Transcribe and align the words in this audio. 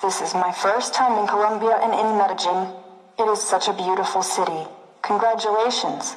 This 0.00 0.20
is 0.20 0.32
my 0.32 0.52
first 0.52 0.94
time 0.94 1.18
in 1.18 1.26
Colombia 1.26 1.74
and 1.82 1.92
in 1.92 2.16
Medellin. 2.16 2.72
It 3.18 3.24
is 3.24 3.42
such 3.42 3.66
a 3.66 3.72
beautiful 3.72 4.22
city. 4.22 4.62
Congratulations. 5.02 6.14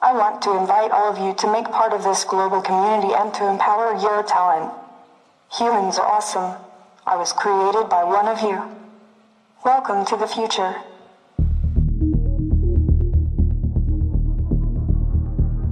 I 0.00 0.14
want 0.14 0.40
to 0.42 0.56
invite 0.56 0.90
all 0.92 1.12
of 1.12 1.18
you 1.18 1.34
to 1.34 1.52
make 1.52 1.66
part 1.66 1.92
of 1.92 2.04
this 2.04 2.24
global 2.24 2.62
community 2.62 3.12
and 3.12 3.28
to 3.34 3.46
empower 3.50 3.92
your 4.00 4.22
talent. 4.22 4.72
Humans 5.58 5.98
are 5.98 6.06
awesome. 6.06 6.56
I 7.06 7.16
was 7.16 7.34
created 7.34 7.90
by 7.90 8.02
one 8.02 8.28
of 8.28 8.40
you. 8.40 8.62
Welcome 9.62 10.06
to 10.06 10.16
the 10.16 10.26
future. 10.26 10.74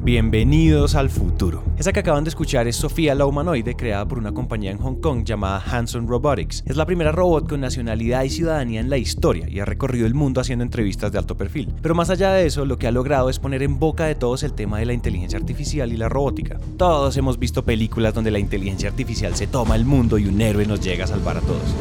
Bienvenidos 0.02 0.94
al 0.94 1.10
futuro. 1.10 1.62
Esa 1.76 1.92
que 1.92 2.00
acaban 2.00 2.24
de 2.24 2.30
escuchar 2.30 2.66
es 2.66 2.76
Sofía 2.76 3.14
la 3.14 3.26
humanoide, 3.26 3.76
creada 3.76 4.08
por 4.08 4.16
una 4.16 4.32
compañía 4.32 4.70
en 4.70 4.78
Hong 4.78 4.94
Kong 4.94 5.24
llamada 5.24 5.62
Hanson 5.62 6.08
Robotics. 6.08 6.64
Es 6.64 6.78
la 6.78 6.86
primera 6.86 7.12
robot 7.12 7.46
con 7.46 7.60
nacionalidad 7.60 8.22
y 8.22 8.30
ciudadanía 8.30 8.80
en 8.80 8.88
la 8.88 8.96
historia 8.96 9.46
y 9.46 9.60
ha 9.60 9.66
recorrido 9.66 10.06
el 10.06 10.14
mundo 10.14 10.40
haciendo 10.40 10.64
entrevistas 10.64 11.12
de 11.12 11.18
alto 11.18 11.36
perfil. 11.36 11.68
Pero 11.82 11.94
más 11.94 12.08
allá 12.08 12.32
de 12.32 12.46
eso, 12.46 12.64
lo 12.64 12.78
que 12.78 12.86
ha 12.86 12.92
logrado 12.92 13.28
es 13.28 13.38
poner 13.38 13.62
en 13.62 13.78
boca 13.78 14.06
de 14.06 14.14
todos 14.14 14.42
el 14.42 14.54
tema 14.54 14.78
de 14.78 14.86
la 14.86 14.94
inteligencia 14.94 15.38
artificial 15.38 15.92
y 15.92 15.98
la 15.98 16.08
robótica. 16.08 16.58
Todos 16.78 17.18
hemos 17.18 17.38
visto 17.38 17.62
películas 17.62 18.14
donde 18.14 18.30
la 18.30 18.38
inteligencia 18.38 18.88
artificial 18.88 19.36
se 19.36 19.48
toma 19.48 19.76
el 19.76 19.84
mundo 19.84 20.16
y 20.16 20.24
un 20.24 20.40
héroe 20.40 20.64
nos 20.64 20.80
llega 20.80 21.04
a 21.04 21.08
salvar 21.08 21.36
a 21.36 21.40
todos. 21.42 21.74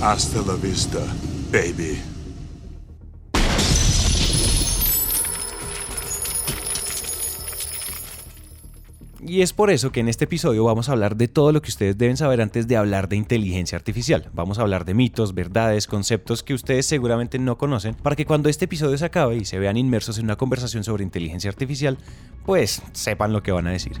Hasta 0.00 0.42
la 0.46 0.54
vista, 0.54 1.00
baby. 1.50 2.11
Y 9.24 9.42
es 9.42 9.52
por 9.52 9.70
eso 9.70 9.92
que 9.92 10.00
en 10.00 10.08
este 10.08 10.24
episodio 10.24 10.64
vamos 10.64 10.88
a 10.88 10.92
hablar 10.92 11.16
de 11.16 11.28
todo 11.28 11.52
lo 11.52 11.62
que 11.62 11.70
ustedes 11.70 11.96
deben 11.96 12.16
saber 12.16 12.40
antes 12.40 12.66
de 12.66 12.76
hablar 12.76 13.08
de 13.08 13.14
inteligencia 13.14 13.78
artificial. 13.78 14.28
Vamos 14.32 14.58
a 14.58 14.62
hablar 14.62 14.84
de 14.84 14.94
mitos, 14.94 15.32
verdades, 15.32 15.86
conceptos 15.86 16.42
que 16.42 16.54
ustedes 16.54 16.86
seguramente 16.86 17.38
no 17.38 17.56
conocen, 17.56 17.94
para 17.94 18.16
que 18.16 18.26
cuando 18.26 18.48
este 18.48 18.64
episodio 18.64 18.98
se 18.98 19.04
acabe 19.04 19.36
y 19.36 19.44
se 19.44 19.60
vean 19.60 19.76
inmersos 19.76 20.18
en 20.18 20.24
una 20.24 20.36
conversación 20.36 20.82
sobre 20.82 21.04
inteligencia 21.04 21.50
artificial, 21.50 21.98
pues 22.44 22.82
sepan 22.92 23.32
lo 23.32 23.44
que 23.44 23.52
van 23.52 23.68
a 23.68 23.70
decir. 23.70 24.00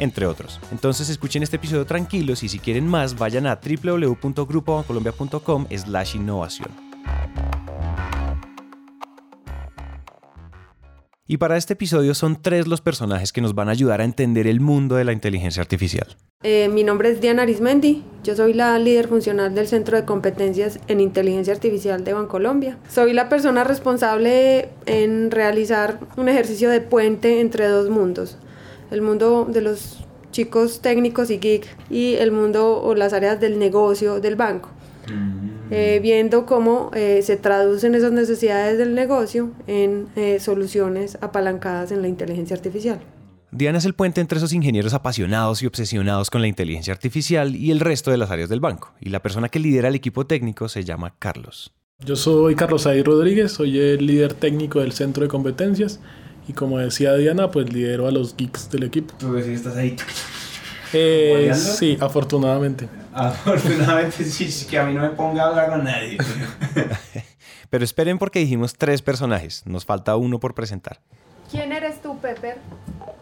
entre 0.01 0.25
otros. 0.25 0.59
Entonces 0.71 1.09
escuchen 1.09 1.43
este 1.43 1.55
episodio 1.55 1.85
tranquilos 1.85 2.43
y 2.43 2.49
si 2.49 2.59
quieren 2.59 2.87
más 2.87 3.17
vayan 3.17 3.47
a 3.47 3.61
www.grupobancolombia.com 3.61 5.67
slash 5.69 6.15
innovación. 6.15 6.69
Y 11.27 11.37
para 11.37 11.55
este 11.55 11.73
episodio 11.73 12.13
son 12.13 12.41
tres 12.41 12.67
los 12.67 12.81
personajes 12.81 13.31
que 13.31 13.39
nos 13.39 13.55
van 13.55 13.69
a 13.69 13.71
ayudar 13.71 14.01
a 14.01 14.03
entender 14.03 14.47
el 14.47 14.59
mundo 14.59 14.95
de 14.95 15.05
la 15.05 15.13
inteligencia 15.13 15.61
artificial. 15.61 16.17
Eh, 16.43 16.67
mi 16.67 16.83
nombre 16.83 17.09
es 17.09 17.21
Diana 17.21 17.43
Arismendi, 17.43 18.03
yo 18.23 18.35
soy 18.35 18.53
la 18.53 18.77
líder 18.79 19.07
funcional 19.07 19.55
del 19.55 19.67
Centro 19.67 19.95
de 19.95 20.03
Competencias 20.03 20.79
en 20.87 20.99
Inteligencia 20.99 21.53
Artificial 21.53 22.03
de 22.03 22.13
Bancolombia. 22.13 22.77
Soy 22.89 23.13
la 23.13 23.29
persona 23.29 23.63
responsable 23.63 24.69
en 24.87 25.31
realizar 25.31 25.99
un 26.17 26.27
ejercicio 26.27 26.69
de 26.69 26.81
puente 26.81 27.39
entre 27.39 27.67
dos 27.67 27.89
mundos, 27.89 28.37
el 28.91 29.01
mundo 29.01 29.47
de 29.49 29.61
los 29.61 30.05
chicos 30.31 30.81
técnicos 30.81 31.29
y 31.29 31.39
geek 31.39 31.67
y 31.89 32.15
el 32.15 32.31
mundo 32.31 32.81
o 32.81 32.95
las 32.95 33.13
áreas 33.13 33.39
del 33.39 33.59
negocio 33.59 34.19
del 34.19 34.35
banco. 34.35 34.69
Eh, 35.71 35.99
viendo 36.01 36.45
cómo 36.45 36.91
eh, 36.93 37.21
se 37.23 37.35
traducen 37.35 37.95
esas 37.95 38.11
necesidades 38.11 38.77
del 38.77 38.93
negocio 38.93 39.51
en 39.67 40.07
eh, 40.15 40.39
soluciones 40.39 41.17
apalancadas 41.21 41.91
en 41.91 42.01
la 42.01 42.07
inteligencia 42.07 42.55
artificial. 42.55 42.99
Diana 43.51 43.79
es 43.79 43.85
el 43.85 43.93
puente 43.93 44.21
entre 44.21 44.37
esos 44.37 44.53
ingenieros 44.53 44.93
apasionados 44.93 45.61
y 45.63 45.65
obsesionados 45.65 46.29
con 46.29 46.41
la 46.41 46.47
inteligencia 46.47 46.93
artificial 46.93 47.55
y 47.55 47.71
el 47.71 47.81
resto 47.81 48.11
de 48.11 48.17
las 48.17 48.31
áreas 48.31 48.47
del 48.47 48.61
banco. 48.61 48.93
Y 49.01 49.09
la 49.09 49.21
persona 49.21 49.49
que 49.49 49.59
lidera 49.59 49.89
el 49.89 49.95
equipo 49.95 50.25
técnico 50.25 50.69
se 50.69 50.83
llama 50.85 51.15
Carlos. 51.19 51.73
Yo 51.99 52.15
soy 52.15 52.55
Carlos 52.55 52.87
Ahí 52.87 53.03
Rodríguez, 53.03 53.51
soy 53.51 53.77
el 53.77 54.05
líder 54.05 54.33
técnico 54.33 54.79
del 54.79 54.93
centro 54.93 55.23
de 55.23 55.29
competencias 55.29 55.99
y 56.47 56.53
como 56.53 56.79
decía 56.79 57.13
Diana, 57.15 57.51
pues 57.51 57.71
lidero 57.71 58.07
a 58.07 58.11
los 58.11 58.35
geeks 58.35 58.69
del 58.69 58.83
equipo. 58.83 59.13
Tú 59.17 59.31
ves 59.31 59.45
si 59.45 59.53
estás 59.53 59.75
ahí. 59.75 59.95
Eh, 60.93 61.51
sí, 61.55 61.97
afortunadamente. 62.01 62.89
Afortunadamente 63.13 64.23
sí, 64.23 64.51
sí, 64.51 64.65
que 64.67 64.77
a 64.77 64.83
mí 64.83 64.93
no 64.93 65.01
me 65.01 65.09
ponga 65.09 65.43
a 65.43 65.47
hablar 65.47 65.69
con 65.69 65.83
nadie. 65.83 66.17
Pero 67.69 67.85
esperen 67.85 68.17
porque 68.17 68.39
dijimos 68.39 68.73
tres 68.73 69.01
personajes, 69.01 69.63
nos 69.65 69.85
falta 69.85 70.15
uno 70.17 70.39
por 70.39 70.53
presentar. 70.53 70.99
¿Quién 71.49 71.71
eres 71.71 72.01
tú, 72.01 72.17
Pepper? 72.19 72.57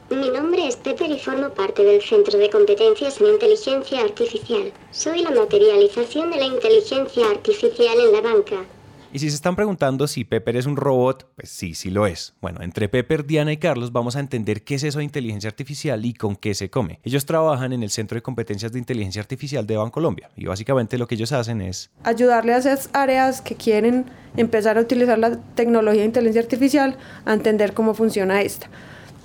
Mi 0.09 0.30
nombre 0.30 0.68
es 0.68 0.75
Pepper 0.75 1.09
y 1.09 1.19
formo 1.19 1.50
parte 1.50 1.84
del 1.84 2.01
Centro 2.01 2.38
de 2.38 2.50
Competencias 2.50 3.22
en 3.22 3.28
Inteligencia 3.28 4.01
Artificial. 4.01 4.72
Soy 4.91 5.22
la 5.24 5.31
materialización 5.31 6.31
de 6.31 6.38
la 6.38 6.46
inteligencia 6.46 7.30
artificial 7.30 7.97
en 8.00 8.12
la 8.13 8.22
banca. 8.22 8.66
Y 9.12 9.18
si 9.18 9.30
se 9.30 9.36
están 9.36 9.56
preguntando 9.56 10.08
si 10.08 10.24
Pepper 10.24 10.56
es 10.56 10.68
un 10.68 10.75
robot, 10.75 11.28
pues 11.36 11.50
sí, 11.50 11.74
sí 11.74 11.90
lo 11.90 12.06
es. 12.06 12.36
Bueno, 12.42 12.62
entre 12.62 12.90
Pepper, 12.90 13.25
Diana 13.25 13.52
y 13.52 13.58
Carlos 13.58 13.92
vamos 13.92 14.16
a 14.16 14.20
entender 14.20 14.64
qué 14.64 14.75
es 14.75 14.84
eso 14.84 15.00
de 15.00 15.06
inteligencia 15.06 15.50
artificial 15.50 16.06
y 16.06 16.14
con 16.14 16.36
qué 16.36 16.53
se 16.53 16.70
come. 16.70 17.00
Ellos 17.03 17.25
trabajan 17.25 17.74
en 17.74 17.81
el 17.81 17.90
Centro 17.90 18.16
de 18.16 18.22
Competencias 18.22 18.72
de 18.72 18.78
Inteligencia 18.78 19.19
Artificial 19.19 19.66
de 19.66 19.78
Bancolombia 19.78 20.30
y 20.38 20.46
básicamente 20.46 21.00
lo 21.00 21.08
que 21.08 21.16
ellos 21.16 21.31
hacen 21.31 21.62
es 21.62 21.90
Ayudarle 22.03 22.53
a 22.53 22.58
esas 22.58 22.92
áreas 22.94 23.42
que 23.42 23.56
quieren 23.56 24.06
empezar 24.38 24.78
a 24.78 24.81
utilizar 24.81 25.18
la 25.18 25.38
tecnología 25.56 26.02
de 26.02 26.08
inteligencia 26.08 26.44
artificial 26.44 26.98
a 27.25 27.34
entender 27.34 27.74
cómo 27.74 27.96
funciona 27.96 28.44
esta. 28.44 28.69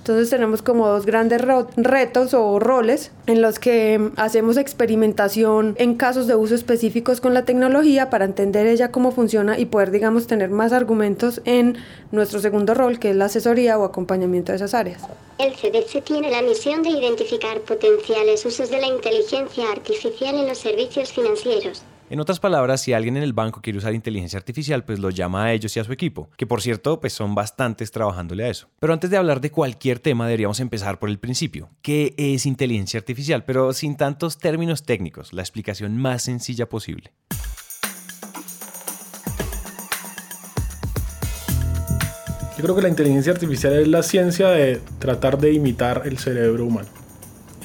Entonces 0.05 0.29
tenemos 0.29 0.61
como 0.61 0.87
dos 0.87 1.07
grandes 1.07 1.41
retos 1.77 2.35
o 2.35 2.59
roles 2.59 3.09
en 3.25 3.41
los 3.41 3.57
que 3.57 4.11
hacemos 4.17 4.55
experimentación 4.55 5.73
en 5.79 5.95
casos 5.95 6.27
de 6.27 6.35
uso 6.35 6.53
específicos 6.53 7.21
con 7.21 7.33
la 7.33 7.43
tecnología 7.43 8.11
para 8.11 8.25
entender 8.25 8.67
ella 8.67 8.91
cómo 8.91 9.11
funciona 9.11 9.57
y 9.57 9.65
poder, 9.65 9.89
digamos, 9.89 10.27
tener 10.27 10.51
más 10.51 10.73
argumentos 10.73 11.41
en 11.45 11.77
nuestro 12.11 12.39
segundo 12.39 12.75
rol, 12.75 12.99
que 12.99 13.09
es 13.09 13.15
la 13.15 13.25
asesoría 13.25 13.79
o 13.79 13.83
acompañamiento 13.83 14.51
de 14.51 14.57
esas 14.57 14.75
áreas. 14.75 15.01
El 15.39 15.53
CDC 15.53 16.03
tiene 16.03 16.29
la 16.29 16.43
misión 16.43 16.83
de 16.83 16.89
identificar 16.89 17.59
potenciales 17.61 18.45
usos 18.45 18.69
de 18.69 18.81
la 18.81 18.85
inteligencia 18.85 19.71
artificial 19.71 20.35
en 20.35 20.47
los 20.47 20.59
servicios 20.59 21.13
financieros. 21.13 21.81
En 22.07 22.19
otras 22.19 22.39
palabras, 22.39 22.81
si 22.81 22.93
alguien 22.93 23.17
en 23.17 23.23
el 23.23 23.33
banco 23.33 23.61
quiere 23.63 23.79
usar 23.79 23.95
inteligencia 23.95 24.37
artificial, 24.37 24.85
pues 24.85 24.99
lo 24.99 25.09
llama 25.09 25.45
a 25.45 25.53
ellos 25.53 25.75
y 25.75 25.79
a 25.79 25.83
su 25.83 25.91
equipo, 25.91 26.29
que 26.37 26.45
por 26.45 26.61
cierto, 26.61 27.01
pues 27.01 27.13
son 27.13 27.33
bastantes 27.33 27.89
trabajándole 27.89 28.43
a 28.43 28.49
eso. 28.49 28.69
Pero 28.79 28.93
antes 28.93 29.09
de 29.09 29.17
hablar 29.17 29.41
de 29.41 29.49
cualquier 29.49 29.97
tema, 29.97 30.27
deberíamos 30.27 30.59
empezar 30.59 30.99
por 30.99 31.09
el 31.09 31.17
principio. 31.17 31.71
¿Qué 31.81 32.13
es 32.17 32.45
inteligencia 32.45 32.99
artificial? 32.99 33.43
Pero 33.43 33.73
sin 33.73 33.97
tantos 33.97 34.37
términos 34.37 34.83
técnicos, 34.83 35.33
la 35.33 35.41
explicación 35.41 35.97
más 35.97 36.21
sencilla 36.21 36.69
posible. 36.69 37.11
Yo 42.55 42.63
creo 42.63 42.75
que 42.75 42.83
la 42.83 42.89
inteligencia 42.89 43.33
artificial 43.33 43.73
es 43.73 43.87
la 43.87 44.03
ciencia 44.03 44.49
de 44.49 44.79
tratar 44.99 45.39
de 45.39 45.53
imitar 45.53 46.03
el 46.05 46.19
cerebro 46.19 46.65
humano. 46.65 47.04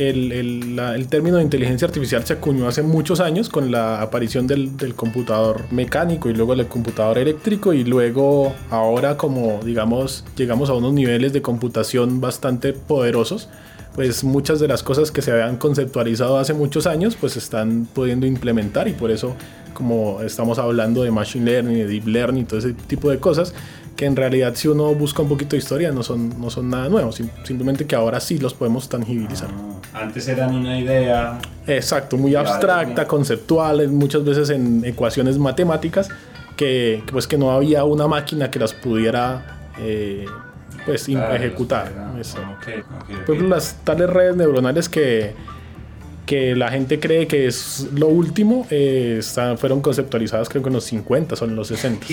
El, 0.01 0.33
el- 0.33 0.77
la- 0.77 0.95
el 0.95 1.09
término 1.09 1.37
de 1.37 1.43
inteligencia 1.43 1.87
artificial 1.87 2.25
se 2.25 2.33
acuñó 2.33 2.67
hace 2.67 2.83
muchos 2.83 3.21
años 3.21 3.51
con 3.51 3.71
la 3.71 4.01
aparición 4.01 4.47
del, 4.47 4.77
del 4.79 4.95
computador 4.95 5.65
mecánico 5.71 6.31
y 6.31 6.33
luego 6.33 6.57
del 6.57 6.69
computador 6.69 7.19
eléctrico 7.19 7.75
y 7.75 7.85
luego 7.85 8.55
ahora 8.71 9.19
como 9.19 9.61
digamos 9.63 10.25
llegamos 10.37 10.71
a 10.71 10.75
unos 10.75 10.95
niveles 10.95 11.35
de 11.35 11.43
computación 11.43 12.19
bastante 12.19 12.73
poderosos 12.73 13.51
pues 13.95 14.25
muchas 14.25 14.59
de 14.59 14.69
las 14.69 14.83
cosas 14.83 15.11
que 15.11 15.21
se 15.21 15.33
habían 15.33 15.59
conceptualizado 15.59 16.39
hace 16.39 16.55
muchos 16.55 16.87
años 16.87 17.15
pues 17.21 17.37
están 17.37 17.87
pudiendo 17.93 18.25
implementar 18.27 18.89
y 18.89 18.93
por 18.93 19.11
eso 19.11 19.35
como 19.75 20.23
estamos 20.23 20.59
hablando 20.59 21.03
de 21.03 21.11
machine 21.11 21.45
learning, 21.45 21.75
de 21.77 21.87
deep 21.87 22.07
learning, 22.07 22.47
todo 22.47 22.59
ese 22.59 22.73
tipo 22.73 23.11
de 23.11 23.19
cosas 23.19 23.53
que 23.97 24.07
en 24.07 24.17
realidad 24.17 24.55
si 24.55 24.69
uno 24.69 24.95
busca 24.95 25.21
un 25.23 25.29
poquito 25.29 25.51
de 25.51 25.59
historia 25.59 25.93
no 25.93 26.03
son, 26.03 26.41
no 26.41 26.49
son 26.49 26.71
nada 26.71 26.89
nuevos, 26.89 27.17
sim- 27.17 27.29
simplemente 27.45 27.85
que 27.87 27.95
ahora 27.97 28.19
sí 28.21 28.39
los 28.39 28.55
podemos 28.55 28.89
tangibilizar. 28.89 29.49
Antes 29.93 30.29
eran 30.29 30.55
una 30.55 30.79
idea. 30.79 31.39
Exacto, 31.67 32.17
muy 32.17 32.35
abstracta, 32.35 33.07
conceptual, 33.07 33.89
muchas 33.89 34.25
veces 34.25 34.51
en 34.51 34.85
ecuaciones 34.85 35.39
matemáticas 35.39 36.09
que, 36.57 37.03
pues 37.11 37.27
que 37.27 37.37
no 37.39 37.51
había 37.53 37.85
una 37.85 38.07
máquina 38.07 38.51
que 38.51 38.59
las 38.59 38.73
pudiera 38.75 39.59
eh, 39.81 40.27
pues 40.87 41.05
Claro, 41.05 41.35
ejecutar. 41.35 41.91
Por 43.27 43.35
ejemplo, 43.35 43.49
las 43.57 43.75
tales 43.85 44.09
redes 44.11 44.37
neuronales 44.37 44.89
que, 44.89 45.33
que 46.27 46.55
la 46.55 46.71
gente 46.71 47.01
cree 47.01 47.27
que 47.27 47.47
es 47.47 47.89
lo 47.95 48.09
último, 48.09 48.67
eh, 48.71 49.17
están- 49.19 49.59
fueron 49.59 49.81
conceptualizadas 49.81 50.49
creo 50.49 50.63
que 50.63 50.69
en 50.69 50.75
los 50.75 50.85
50 50.85 51.35
o 51.41 51.45
en 51.45 51.57
los 51.57 51.69
60. 51.69 52.07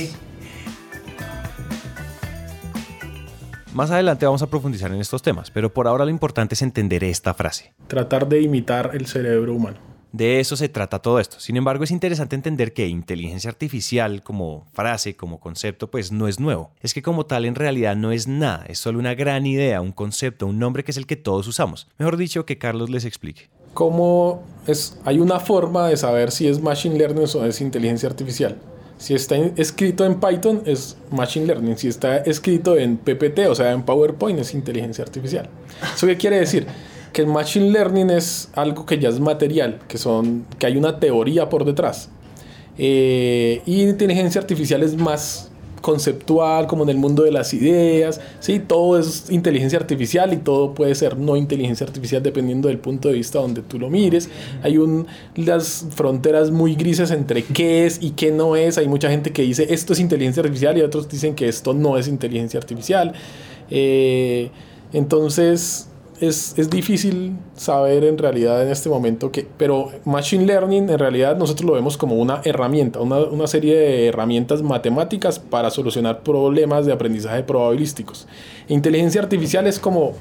Más 3.78 3.92
adelante 3.92 4.26
vamos 4.26 4.42
a 4.42 4.48
profundizar 4.48 4.92
en 4.92 5.00
estos 5.00 5.22
temas, 5.22 5.52
pero 5.52 5.72
por 5.72 5.88
ahora 5.88 6.04
lo 6.04 6.10
importante 6.10 6.56
es 6.56 6.64
entender 6.64 7.04
esta 7.04 7.36
frase. 7.36 7.76
Tratar 7.86 8.28
de 8.28 8.42
imitar 8.42 8.90
el 8.96 9.06
cerebro 9.06 9.54
humano. 9.54 9.78
De 10.12 10.40
eso 10.40 10.56
se 10.56 10.68
trata 10.68 10.98
todo 10.98 11.20
esto. 11.20 11.40
Sin 11.40 11.58
embargo, 11.58 11.84
es 11.84 11.92
interesante 11.92 12.36
entender 12.36 12.74
que 12.74 12.88
inteligencia 12.88 13.52
artificial 13.52 14.24
como 14.24 14.66
frase, 14.74 15.16
como 15.16 15.40
concepto, 15.40 15.92
pues 15.92 16.12
no 16.12 16.28
es 16.28 16.40
nuevo. 16.40 16.72
Es 16.82 16.96
que 16.96 17.04
como 17.04 17.28
tal 17.28 17.46
en 17.46 17.54
realidad 17.54 17.96
no 17.96 18.12
es 18.12 18.28
nada, 18.28 18.66
es 18.68 18.80
solo 18.80 18.98
una 18.98 19.14
gran 19.14 19.46
idea, 19.46 19.80
un 19.80 19.92
concepto, 19.92 20.48
un 20.48 20.58
nombre 20.58 20.84
que 20.84 20.90
es 20.90 20.98
el 20.98 21.06
que 21.06 21.16
todos 21.16 21.48
usamos. 21.48 21.88
Mejor 22.00 22.18
dicho, 22.18 22.48
que 22.48 22.58
Carlos 22.58 22.90
les 22.90 23.06
explique. 23.06 23.52
¿Cómo 23.76 24.42
es? 24.66 25.00
Hay 25.06 25.20
una 25.20 25.40
forma 25.40 25.88
de 25.88 25.98
saber 25.98 26.32
si 26.32 26.48
es 26.48 26.60
machine 26.60 26.98
learning 26.98 27.26
o 27.36 27.46
es 27.46 27.62
inteligencia 27.62 28.10
artificial. 28.10 28.58
Si 28.98 29.14
está 29.14 29.36
escrito 29.56 30.06
en 30.06 30.20
Python 30.20 30.64
es 30.66 30.98
machine 31.12 31.46
learning. 31.46 31.78
Si 31.78 31.88
está 31.88 32.18
escrito 32.18 32.78
en 32.78 32.98
PPT, 32.98 33.48
o 33.50 33.56
sea, 33.56 33.72
en 33.72 33.84
PowerPoint, 33.84 34.40
es 34.40 34.54
inteligencia 34.54 35.04
artificial. 35.04 35.50
¿Eso 35.96 36.08
qué 36.08 36.18
quiere 36.18 36.40
decir? 36.40 36.68
Que 37.14 37.22
el 37.22 37.30
machine 37.30 37.72
learning 37.72 38.12
es 38.12 38.50
algo 38.54 38.86
que 38.86 39.00
ya 39.00 39.10
es 39.10 39.20
material, 39.20 39.80
que, 39.88 39.98
son, 39.98 40.46
que 40.60 40.68
hay 40.68 40.78
una 40.78 41.00
teoría 41.00 41.50
por 41.50 41.66
detrás. 41.66 42.10
Eh, 42.78 43.64
y 43.66 43.82
inteligencia 43.82 44.40
artificial 44.40 44.84
es 44.84 44.96
más 44.96 45.50
conceptual, 45.88 46.68
como 46.68 46.84
en 46.84 46.90
el 46.90 46.98
mundo 46.98 47.24
de 47.24 47.32
las 47.32 47.54
ideas, 47.54 48.20
¿sí? 48.42 48.60
Todo 48.60 49.00
es 49.00 49.30
inteligencia 49.30 49.80
artificial 49.80 50.34
y 50.34 50.36
todo 50.36 50.74
puede 50.74 50.94
ser 50.96 51.18
no 51.18 51.38
inteligencia 51.38 51.88
artificial 51.88 52.22
dependiendo 52.22 52.68
del 52.68 52.78
punto 52.78 53.08
de 53.08 53.14
vista 53.14 53.40
donde 53.40 53.62
tú 53.62 53.80
lo 53.80 53.90
mires. 53.90 54.30
Hay 54.64 54.78
un, 54.78 55.08
las 55.36 55.86
fronteras 55.92 56.52
muy 56.52 56.76
grises 56.76 57.10
entre 57.12 57.42
qué 57.42 57.86
es 57.86 58.04
y 58.04 58.12
qué 58.12 58.34
no 58.34 58.58
es. 58.58 58.78
Hay 58.78 58.90
mucha 58.90 59.10
gente 59.10 59.32
que 59.32 59.44
dice 59.44 59.66
esto 59.70 59.94
es 59.94 60.02
inteligencia 60.02 60.42
artificial 60.42 60.78
y 60.78 60.82
otros 60.82 61.08
dicen 61.08 61.36
que 61.36 61.48
esto 61.48 61.74
no 61.74 61.98
es 61.98 62.10
inteligencia 62.10 62.60
artificial. 62.60 63.14
Eh, 63.70 64.52
entonces 64.92 65.88
es, 66.20 66.58
es 66.58 66.70
difícil 66.70 67.36
saber 67.56 68.04
en 68.04 68.18
realidad 68.18 68.64
en 68.64 68.70
este 68.70 68.90
momento 68.90 69.32
que, 69.32 69.48
pero 69.58 69.92
Machine 70.06 70.46
Learning 70.46 70.90
en 70.90 71.00
realidad 71.00 71.38
nosotros 71.38 71.66
lo 71.66 71.74
vemos 71.74 71.98
como 71.98 72.16
una 72.16 72.42
herramienta, 72.44 73.00
una, 73.00 73.18
una 73.20 73.48
serie 73.48 73.76
de 73.76 74.08
herramientas 74.08 74.62
matemáticas 74.62 75.40
para 75.40 75.70
solucionar 75.70 76.22
problemas 76.24 76.86
de 76.86 76.94
aprendizaje 76.94 77.44
probabilísticos. 77.44 78.28
Inteligencia 78.68 79.22
artificial 79.22 79.68
es 79.68 79.80
como 79.80 80.14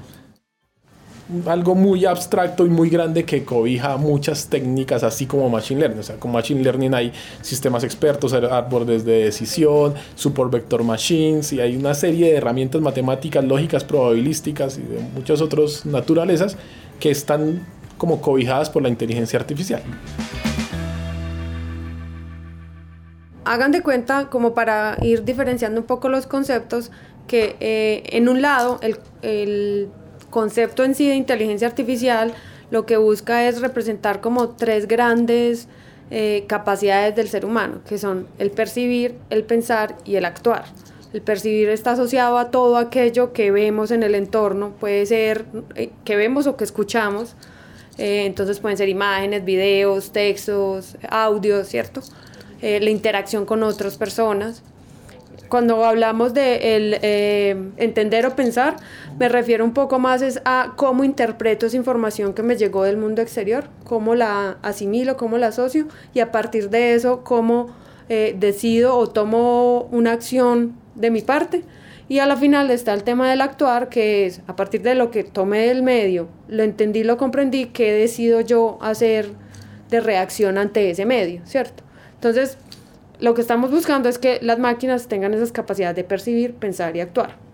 algo 1.46 1.74
muy 1.74 2.04
abstracto 2.04 2.64
y 2.64 2.68
muy 2.68 2.88
grande 2.88 3.24
que 3.24 3.44
cobija 3.44 3.96
muchas 3.96 4.46
técnicas, 4.48 5.02
así 5.02 5.26
como 5.26 5.48
Machine 5.48 5.80
Learning. 5.80 6.00
O 6.00 6.02
sea, 6.02 6.16
con 6.16 6.32
Machine 6.32 6.62
Learning 6.62 6.94
hay 6.94 7.12
sistemas 7.42 7.84
expertos, 7.84 8.32
árboles 8.32 9.04
de 9.04 9.24
decisión, 9.24 9.94
Support 10.14 10.52
Vector 10.52 10.84
Machines, 10.84 11.52
y 11.52 11.60
hay 11.60 11.76
una 11.76 11.94
serie 11.94 12.30
de 12.30 12.36
herramientas 12.36 12.80
matemáticas, 12.80 13.44
lógicas, 13.44 13.84
probabilísticas 13.84 14.78
y 14.78 14.82
de 14.82 15.00
muchas 15.14 15.40
otras 15.40 15.84
naturalezas 15.84 16.56
que 17.00 17.10
están 17.10 17.66
como 17.98 18.20
cobijadas 18.20 18.70
por 18.70 18.82
la 18.82 18.88
inteligencia 18.88 19.38
artificial. 19.38 19.82
hagan 23.46 23.70
de 23.70 23.80
cuenta, 23.82 24.28
como 24.28 24.54
para 24.54 24.98
ir 25.00 25.24
diferenciando 25.24 25.80
un 25.80 25.86
poco 25.86 26.08
los 26.08 26.26
conceptos, 26.26 26.90
que 27.26 27.56
eh, 27.60 28.02
en 28.10 28.28
un 28.28 28.42
lado 28.42 28.78
el, 28.82 28.98
el, 29.22 29.88
concepto 30.30 30.84
en 30.84 30.94
sí 30.94 31.08
de 31.08 31.14
inteligencia 31.14 31.68
artificial 31.68 32.34
lo 32.70 32.86
que 32.86 32.96
busca 32.96 33.46
es 33.48 33.60
representar 33.60 34.20
como 34.20 34.50
tres 34.50 34.88
grandes 34.88 35.68
eh, 36.10 36.44
capacidades 36.46 37.14
del 37.14 37.28
ser 37.28 37.44
humano, 37.44 37.80
que 37.86 37.98
son 37.98 38.26
el 38.38 38.50
percibir, 38.50 39.16
el 39.30 39.44
pensar 39.44 39.96
y 40.04 40.16
el 40.16 40.24
actuar. 40.24 40.64
El 41.12 41.22
percibir 41.22 41.68
está 41.68 41.92
asociado 41.92 42.38
a 42.38 42.50
todo 42.50 42.76
aquello 42.76 43.32
que 43.32 43.50
vemos 43.50 43.90
en 43.90 44.02
el 44.02 44.14
entorno, 44.14 44.72
puede 44.80 45.06
ser 45.06 45.46
eh, 45.74 45.90
que 46.04 46.16
vemos 46.16 46.46
o 46.46 46.56
que 46.56 46.64
escuchamos, 46.64 47.36
eh, 47.98 48.26
entonces 48.26 48.58
pueden 48.58 48.76
ser 48.76 48.88
imágenes, 48.88 49.44
videos, 49.44 50.12
textos, 50.12 50.96
audios, 51.08 51.68
¿cierto? 51.68 52.02
La 52.62 52.90
interacción 52.90 53.44
con 53.44 53.62
otras 53.62 53.96
personas. 53.98 54.62
Cuando 55.48 55.84
hablamos 55.84 56.34
de 56.34 56.76
el, 56.76 56.98
eh, 57.02 57.56
entender 57.76 58.26
o 58.26 58.34
pensar, 58.34 58.76
me 59.18 59.28
refiero 59.28 59.64
un 59.64 59.72
poco 59.72 59.98
más 59.98 60.22
es 60.22 60.40
a 60.44 60.74
cómo 60.76 61.04
interpreto 61.04 61.66
esa 61.66 61.76
información 61.76 62.34
que 62.34 62.42
me 62.42 62.56
llegó 62.56 62.84
del 62.84 62.96
mundo 62.96 63.22
exterior, 63.22 63.68
cómo 63.84 64.14
la 64.14 64.58
asimilo, 64.62 65.16
cómo 65.16 65.38
la 65.38 65.48
asocio 65.48 65.86
y 66.14 66.20
a 66.20 66.32
partir 66.32 66.70
de 66.70 66.94
eso 66.94 67.22
cómo 67.22 67.68
eh, 68.08 68.34
decido 68.38 68.96
o 68.96 69.08
tomo 69.08 69.88
una 69.92 70.12
acción 70.12 70.76
de 70.94 71.10
mi 71.10 71.22
parte. 71.22 71.64
Y 72.08 72.20
a 72.20 72.26
la 72.26 72.36
final 72.36 72.70
está 72.70 72.94
el 72.94 73.02
tema 73.02 73.28
del 73.28 73.40
actuar, 73.40 73.88
que 73.88 74.26
es 74.26 74.40
a 74.46 74.54
partir 74.54 74.82
de 74.82 74.94
lo 74.94 75.10
que 75.10 75.24
tomé 75.24 75.66
del 75.66 75.82
medio, 75.82 76.28
lo 76.46 76.62
entendí, 76.62 77.02
lo 77.02 77.16
comprendí, 77.16 77.66
qué 77.66 77.92
decido 77.92 78.40
yo 78.40 78.78
hacer 78.80 79.30
de 79.90 80.00
reacción 80.00 80.56
ante 80.56 80.90
ese 80.90 81.04
medio, 81.04 81.40
¿cierto? 81.46 81.82
Entonces, 82.14 82.58
lo 83.20 83.34
que 83.34 83.40
estamos 83.40 83.70
buscando 83.70 84.08
es 84.08 84.18
que 84.18 84.38
las 84.42 84.58
máquinas 84.58 85.08
tengan 85.08 85.34
esas 85.34 85.52
capacidades 85.52 85.96
de 85.96 86.04
percibir, 86.04 86.54
pensar 86.54 86.96
y 86.96 87.00
actuar. 87.00 87.46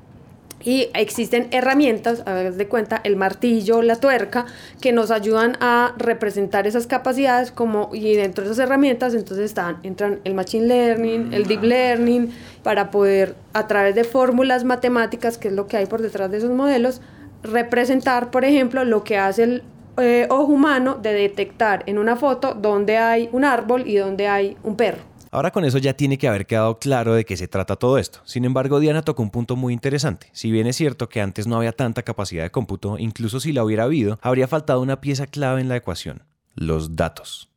Y 0.65 0.91
existen 0.95 1.49
herramientas, 1.51 2.23
a 2.25 2.35
ver 2.35 2.55
de 2.55 2.69
cuenta, 2.69 3.01
el 3.03 3.17
martillo, 3.17 3.83
la 3.83 3.97
tuerca, 3.97 4.47
que 4.81 4.93
nos 4.93 5.11
ayudan 5.11 5.57
a 5.61 5.95
representar 5.99 6.69
esas 6.69 6.87
capacidades 6.87 7.51
como, 7.51 7.91
y 7.93 8.15
dentro 8.15 8.45
de 8.45 8.53
esas 8.53 8.65
herramientas 8.65 9.15
entonces 9.15 9.47
están, 9.47 9.79
entran 9.83 10.21
el 10.23 10.35
machine 10.35 10.67
learning, 10.67 11.33
el 11.33 11.47
deep 11.47 11.65
learning, 11.65 12.33
para 12.63 12.93
poder 12.93 13.35
a 13.53 13.67
través 13.67 13.97
de 13.97 14.05
fórmulas 14.05 14.63
matemáticas, 14.63 15.37
que 15.37 15.49
es 15.49 15.55
lo 15.55 15.67
que 15.67 15.79
hay 15.79 15.87
por 15.87 16.01
detrás 16.01 16.31
de 16.31 16.39
esos 16.39 16.51
modelos, 16.51 17.01
representar, 17.43 18.31
por 18.31 18.45
ejemplo, 18.45 18.85
lo 18.85 19.03
que 19.03 19.19
hace 19.19 19.43
el 19.43 19.63
eh, 19.99 20.27
ojo 20.31 20.53
humano 20.53 20.95
de 20.95 21.13
detectar 21.13 21.83
en 21.87 21.99
una 21.99 22.15
foto 22.15 22.55
donde 22.55 22.99
hay 22.99 23.29
un 23.33 23.45
árbol 23.45 23.83
y 23.87 23.97
donde 23.97 24.29
hay 24.29 24.57
un 24.63 24.77
perro. 24.77 25.12
Ahora 25.35 25.51
con 25.51 25.65
eso 25.65 25.79
ya 25.79 25.95
tiene 25.95 26.19
que 26.19 26.29
haber 26.29 26.47
quedado 26.47 26.79
claro 26.79 27.15
de 27.15 27.25
qué 27.25 27.39
se 27.39 27.49
trata 27.49 27.77
todo 27.77 27.97
esto. 27.97 28.21
Sin 28.25 28.45
embargo, 28.45 28.81
Diana 28.81 29.01
tocó 29.01 29.23
un 29.23 29.31
punto 29.31 29.57
muy 29.57 29.73
interesante. 29.73 30.27
Si 30.33 30.51
bien 30.51 30.67
es 30.67 30.77
cierto 30.77 31.09
que 31.09 31.23
antes 31.23 31.47
no 31.47 31.57
había 31.57 31.73
tanta 31.73 32.03
capacidad 32.03 32.43
de 32.43 32.51
cómputo, 32.51 32.99
incluso 32.99 33.41
si 33.41 33.55
la 33.55 33.65
hubiera 33.65 33.85
habido, 33.85 34.19
habría 34.21 34.47
faltado 34.47 34.83
una 34.83 35.01
pieza 35.01 35.27
clave 35.27 35.63
en 35.63 35.71
la 35.71 35.77
ecuación, 35.77 36.23
los 36.55 36.97
datos. 36.97 37.49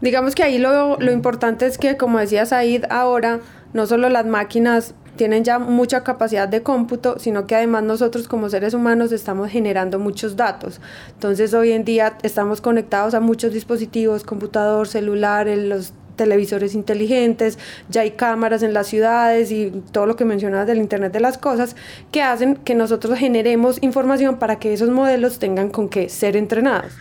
Digamos 0.00 0.36
que 0.36 0.44
ahí 0.44 0.58
lo, 0.58 0.98
lo 1.00 1.10
importante 1.10 1.66
es 1.66 1.78
que, 1.78 1.96
como 1.96 2.20
decía 2.20 2.46
Said, 2.46 2.84
ahora 2.90 3.40
no 3.72 3.88
solo 3.88 4.08
las 4.08 4.26
máquinas 4.26 4.94
tienen 5.16 5.42
ya 5.42 5.58
mucha 5.58 6.04
capacidad 6.04 6.48
de 6.48 6.62
cómputo, 6.62 7.18
sino 7.18 7.46
que 7.46 7.56
además 7.56 7.82
nosotros 7.82 8.28
como 8.28 8.48
seres 8.48 8.72
humanos 8.72 9.10
estamos 9.10 9.50
generando 9.50 9.98
muchos 9.98 10.36
datos. 10.36 10.80
Entonces 11.12 11.52
hoy 11.54 11.72
en 11.72 11.84
día 11.84 12.16
estamos 12.22 12.60
conectados 12.60 13.14
a 13.14 13.20
muchos 13.20 13.52
dispositivos, 13.52 14.22
computador, 14.22 14.86
celular, 14.86 15.48
los 15.48 15.92
televisores 16.16 16.74
inteligentes, 16.74 17.58
ya 17.88 18.02
hay 18.02 18.12
cámaras 18.12 18.62
en 18.62 18.74
las 18.74 18.86
ciudades 18.86 19.50
y 19.50 19.70
todo 19.92 20.06
lo 20.06 20.16
que 20.16 20.24
mencionabas 20.24 20.66
del 20.66 20.78
Internet 20.78 21.12
de 21.12 21.20
las 21.20 21.38
Cosas, 21.38 21.76
que 22.12 22.22
hacen 22.22 22.56
que 22.56 22.74
nosotros 22.74 23.18
generemos 23.18 23.82
información 23.82 24.38
para 24.38 24.58
que 24.58 24.72
esos 24.72 24.90
modelos 24.90 25.38
tengan 25.38 25.70
con 25.70 25.88
qué 25.88 26.08
ser 26.08 26.36
entrenados. 26.36 26.92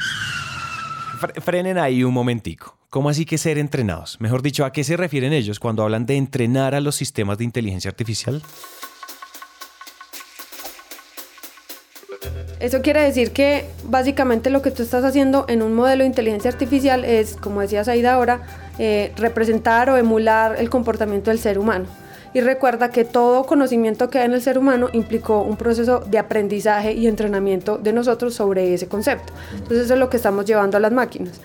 Frenen 1.41 1.77
ahí 1.77 2.03
un 2.03 2.13
momentico. 2.13 2.77
¿Cómo 2.89 3.09
así 3.09 3.25
que 3.25 3.37
ser 3.37 3.57
entrenados? 3.59 4.19
Mejor 4.19 4.41
dicho, 4.41 4.65
¿a 4.65 4.71
qué 4.71 4.83
se 4.83 4.97
refieren 4.97 5.31
ellos 5.31 5.59
cuando 5.59 5.83
hablan 5.83 6.05
de 6.05 6.15
entrenar 6.15 6.73
a 6.73 6.81
los 6.81 6.95
sistemas 6.95 7.37
de 7.37 7.43
inteligencia 7.43 7.89
artificial? 7.89 8.41
Eso 12.59 12.81
quiere 12.81 13.01
decir 13.01 13.31
que 13.31 13.65
básicamente 13.85 14.49
lo 14.49 14.61
que 14.61 14.71
tú 14.71 14.83
estás 14.83 15.03
haciendo 15.05 15.45
en 15.47 15.61
un 15.61 15.73
modelo 15.73 16.03
de 16.03 16.07
inteligencia 16.07 16.51
artificial 16.51 17.05
es, 17.05 17.35
como 17.35 17.61
decía 17.61 17.85
Saida 17.85 18.13
ahora, 18.13 18.68
eh, 18.79 19.11
representar 19.17 19.89
o 19.89 19.97
emular 19.97 20.55
el 20.57 20.69
comportamiento 20.69 21.29
del 21.29 21.39
ser 21.39 21.59
humano. 21.59 21.85
Y 22.33 22.41
recuerda 22.41 22.89
que 22.91 23.05
todo 23.05 23.43
conocimiento 23.43 24.09
que 24.09 24.19
hay 24.19 24.25
en 24.25 24.33
el 24.33 24.41
ser 24.41 24.57
humano 24.57 24.87
implicó 24.93 25.41
un 25.41 25.57
proceso 25.57 25.99
de 25.99 26.17
aprendizaje 26.17 26.93
y 26.93 27.07
entrenamiento 27.07 27.77
de 27.77 27.91
nosotros 27.91 28.35
sobre 28.35 28.73
ese 28.73 28.87
concepto. 28.87 29.33
Entonces 29.53 29.85
eso 29.85 29.95
es 29.95 29.99
lo 29.99 30.09
que 30.09 30.17
estamos 30.17 30.45
llevando 30.45 30.77
a 30.77 30.79
las 30.79 30.91
máquinas. 30.91 31.41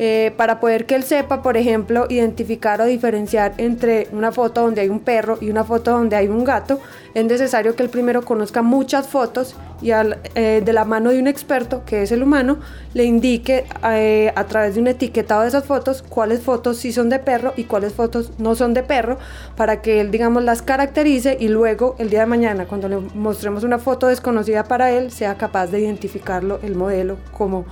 Eh, 0.00 0.32
para 0.36 0.60
poder 0.60 0.86
que 0.86 0.94
él 0.94 1.02
sepa, 1.02 1.42
por 1.42 1.56
ejemplo, 1.56 2.06
identificar 2.08 2.80
o 2.80 2.84
diferenciar 2.84 3.54
entre 3.58 4.06
una 4.12 4.30
foto 4.30 4.60
donde 4.60 4.80
hay 4.80 4.88
un 4.88 5.00
perro 5.00 5.38
y 5.40 5.50
una 5.50 5.64
foto 5.64 5.90
donde 5.90 6.14
hay 6.14 6.28
un 6.28 6.44
gato, 6.44 6.78
es 7.14 7.24
necesario 7.24 7.74
que 7.74 7.82
él 7.82 7.88
primero 7.88 8.22
conozca 8.22 8.62
muchas 8.62 9.08
fotos 9.08 9.56
y 9.82 9.90
eh, 9.90 10.62
de 10.64 10.72
la 10.72 10.84
mano 10.84 11.10
de 11.10 11.18
un 11.18 11.26
experto, 11.26 11.82
que 11.84 12.02
es 12.02 12.12
el 12.12 12.22
humano, 12.22 12.58
le 12.94 13.04
indique 13.04 13.64
eh, 13.84 14.32
a 14.36 14.44
través 14.44 14.76
de 14.76 14.80
un 14.80 14.86
etiquetado 14.86 15.42
de 15.42 15.48
esas 15.48 15.64
fotos 15.64 16.02
cuáles 16.02 16.42
fotos 16.42 16.76
sí 16.76 16.92
son 16.92 17.08
de 17.08 17.18
perro 17.18 17.52
y 17.56 17.64
cuáles 17.64 17.92
fotos 17.92 18.30
no 18.38 18.54
son 18.54 18.74
de 18.74 18.84
perro, 18.84 19.18
para 19.56 19.82
que 19.82 20.00
él, 20.00 20.12
digamos, 20.12 20.44
las 20.44 20.62
caracterice 20.62 21.36
y 21.40 21.48
luego 21.48 21.96
el 21.98 22.08
día 22.08 22.20
de 22.20 22.26
mañana, 22.26 22.66
cuando 22.66 22.88
le 22.88 22.98
mostremos 22.98 23.64
una 23.64 23.78
foto 23.80 24.06
desconocida 24.06 24.62
para 24.62 24.92
él, 24.92 25.10
sea 25.10 25.36
capaz 25.36 25.66
de 25.68 25.80
identificarlo, 25.80 26.60
el 26.62 26.76
modelo, 26.76 27.16
como 27.36 27.64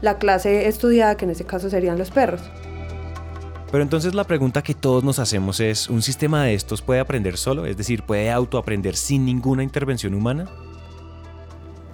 la 0.00 0.18
clase 0.18 0.68
estudiada, 0.68 1.16
que 1.16 1.24
en 1.24 1.32
este 1.32 1.44
caso 1.44 1.70
serían 1.70 1.98
los 1.98 2.10
perros. 2.10 2.40
Pero 3.70 3.82
entonces 3.84 4.14
la 4.14 4.24
pregunta 4.24 4.62
que 4.62 4.74
todos 4.74 5.04
nos 5.04 5.18
hacemos 5.20 5.60
es, 5.60 5.88
¿un 5.88 6.02
sistema 6.02 6.44
de 6.44 6.54
estos 6.54 6.82
puede 6.82 7.00
aprender 7.00 7.36
solo? 7.36 7.66
Es 7.66 7.76
decir, 7.76 8.02
¿puede 8.02 8.30
autoaprender 8.30 8.96
sin 8.96 9.24
ninguna 9.24 9.62
intervención 9.62 10.14
humana? 10.14 10.46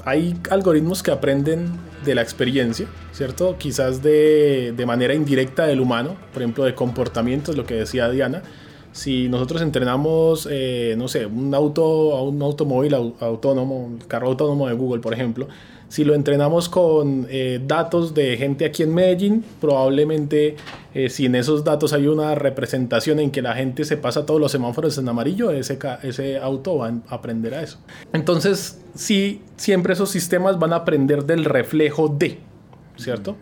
Hay 0.07 0.39
algoritmos 0.51 1.03
que 1.03 1.11
aprenden 1.11 1.69
de 2.05 2.15
la 2.15 2.23
experiencia, 2.23 2.87
¿cierto? 3.13 3.57
Quizás 3.59 4.03
de, 4.03 4.73
de 4.75 4.87
manera 4.87 5.13
indirecta 5.13 5.67
del 5.67 5.81
humano, 5.81 6.17
por 6.33 6.43
ejemplo, 6.43 6.65
de 6.65 6.75
comportamientos, 6.75 7.57
lo 7.57 7.67
que 7.67 7.75
decía 7.75 8.09
Diana. 8.09 8.43
Si 8.93 9.29
nosotros 9.29 9.61
entrenamos, 9.61 10.49
eh, 10.51 10.95
no 10.97 11.09
sé, 11.09 11.27
un 11.27 11.55
auto, 11.55 12.23
un 12.23 12.41
automóvil 12.41 12.95
autónomo, 12.95 13.85
un 13.85 13.99
carro 13.99 14.29
autónomo 14.29 14.69
de 14.69 14.75
Google, 14.75 15.03
por 15.03 15.13
ejemplo, 15.13 15.49
si 15.89 16.05
lo 16.05 16.15
entrenamos 16.15 16.69
con 16.69 17.27
eh, 17.31 17.61
datos 17.65 18.15
de 18.15 18.37
gente 18.37 18.65
aquí 18.65 18.83
en 18.83 18.95
Medellín, 18.95 19.45
probablemente 19.61 20.57
eh, 20.95 21.09
si 21.09 21.27
en 21.27 21.35
esos 21.35 21.65
datos 21.65 21.93
hay 21.93 22.07
una 22.07 22.35
representación 22.35 23.21
en 23.21 23.31
que 23.31 23.43
la 23.43 23.55
gente 23.55 23.85
se 23.85 23.97
pasa 23.97 24.27
todos 24.27 24.41
los 24.41 24.53
semáforos 24.53 24.99
en 24.99 25.09
amarillo, 25.09 25.51
ese, 25.51 25.79
ese 26.03 26.39
auto 26.39 26.79
va 26.79 26.89
a 26.89 27.15
aprender 27.15 27.55
a 27.55 27.63
eso. 27.63 27.79
Entonces, 28.13 28.81
sí, 28.95 29.43
siempre 29.57 29.93
esos 29.93 30.11
sistemas 30.11 30.59
van 30.59 30.73
a 30.73 30.77
aprender 30.77 31.25
del 31.25 31.45
reflejo 31.45 32.09
de, 32.09 32.39
¿cierto? 32.97 33.37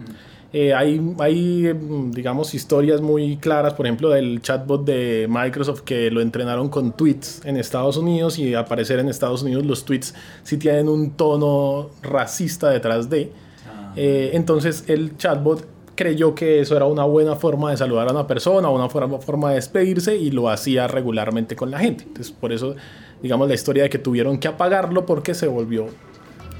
Eh, 0.56 0.72
hay, 0.72 1.00
hay, 1.18 1.74
mm, 1.74 2.12
digamos, 2.12 2.54
historias 2.54 3.00
muy 3.00 3.38
claras, 3.38 3.74
por 3.74 3.86
ejemplo, 3.86 4.10
del 4.10 4.40
chatbot 4.40 4.84
de 4.84 5.26
Microsoft 5.28 5.80
que 5.80 6.12
lo 6.12 6.20
entrenaron 6.20 6.68
con 6.68 6.92
tweets 6.92 7.44
en 7.44 7.56
Estados 7.56 7.96
Unidos 7.96 8.38
y 8.38 8.54
aparecer 8.54 9.00
en 9.00 9.08
Estados 9.08 9.42
Unidos 9.42 9.66
los 9.66 9.84
tweets 9.84 10.14
si 10.44 10.56
tienen 10.56 10.88
un 10.88 11.10
tono 11.10 11.90
racista 12.02 12.70
detrás 12.70 13.10
de. 13.10 13.32
Ah. 13.66 13.94
Eh, 13.96 14.30
entonces 14.34 14.84
el 14.86 15.16
chatbot 15.16 15.66
creyó 15.96 16.36
que 16.36 16.60
eso 16.60 16.76
era 16.76 16.84
una 16.84 17.02
buena 17.02 17.34
forma 17.34 17.72
de 17.72 17.76
saludar 17.76 18.06
a 18.06 18.12
una 18.12 18.28
persona, 18.28 18.68
una 18.68 18.88
forma 18.88 19.48
de 19.48 19.56
despedirse 19.56 20.16
y 20.16 20.30
lo 20.30 20.48
hacía 20.48 20.86
regularmente 20.86 21.56
con 21.56 21.72
la 21.72 21.80
gente. 21.80 22.04
Entonces 22.04 22.30
por 22.30 22.52
eso, 22.52 22.76
digamos, 23.20 23.48
la 23.48 23.54
historia 23.54 23.82
de 23.82 23.90
que 23.90 23.98
tuvieron 23.98 24.38
que 24.38 24.46
apagarlo 24.46 25.04
porque 25.04 25.34
se 25.34 25.48
volvió 25.48 25.86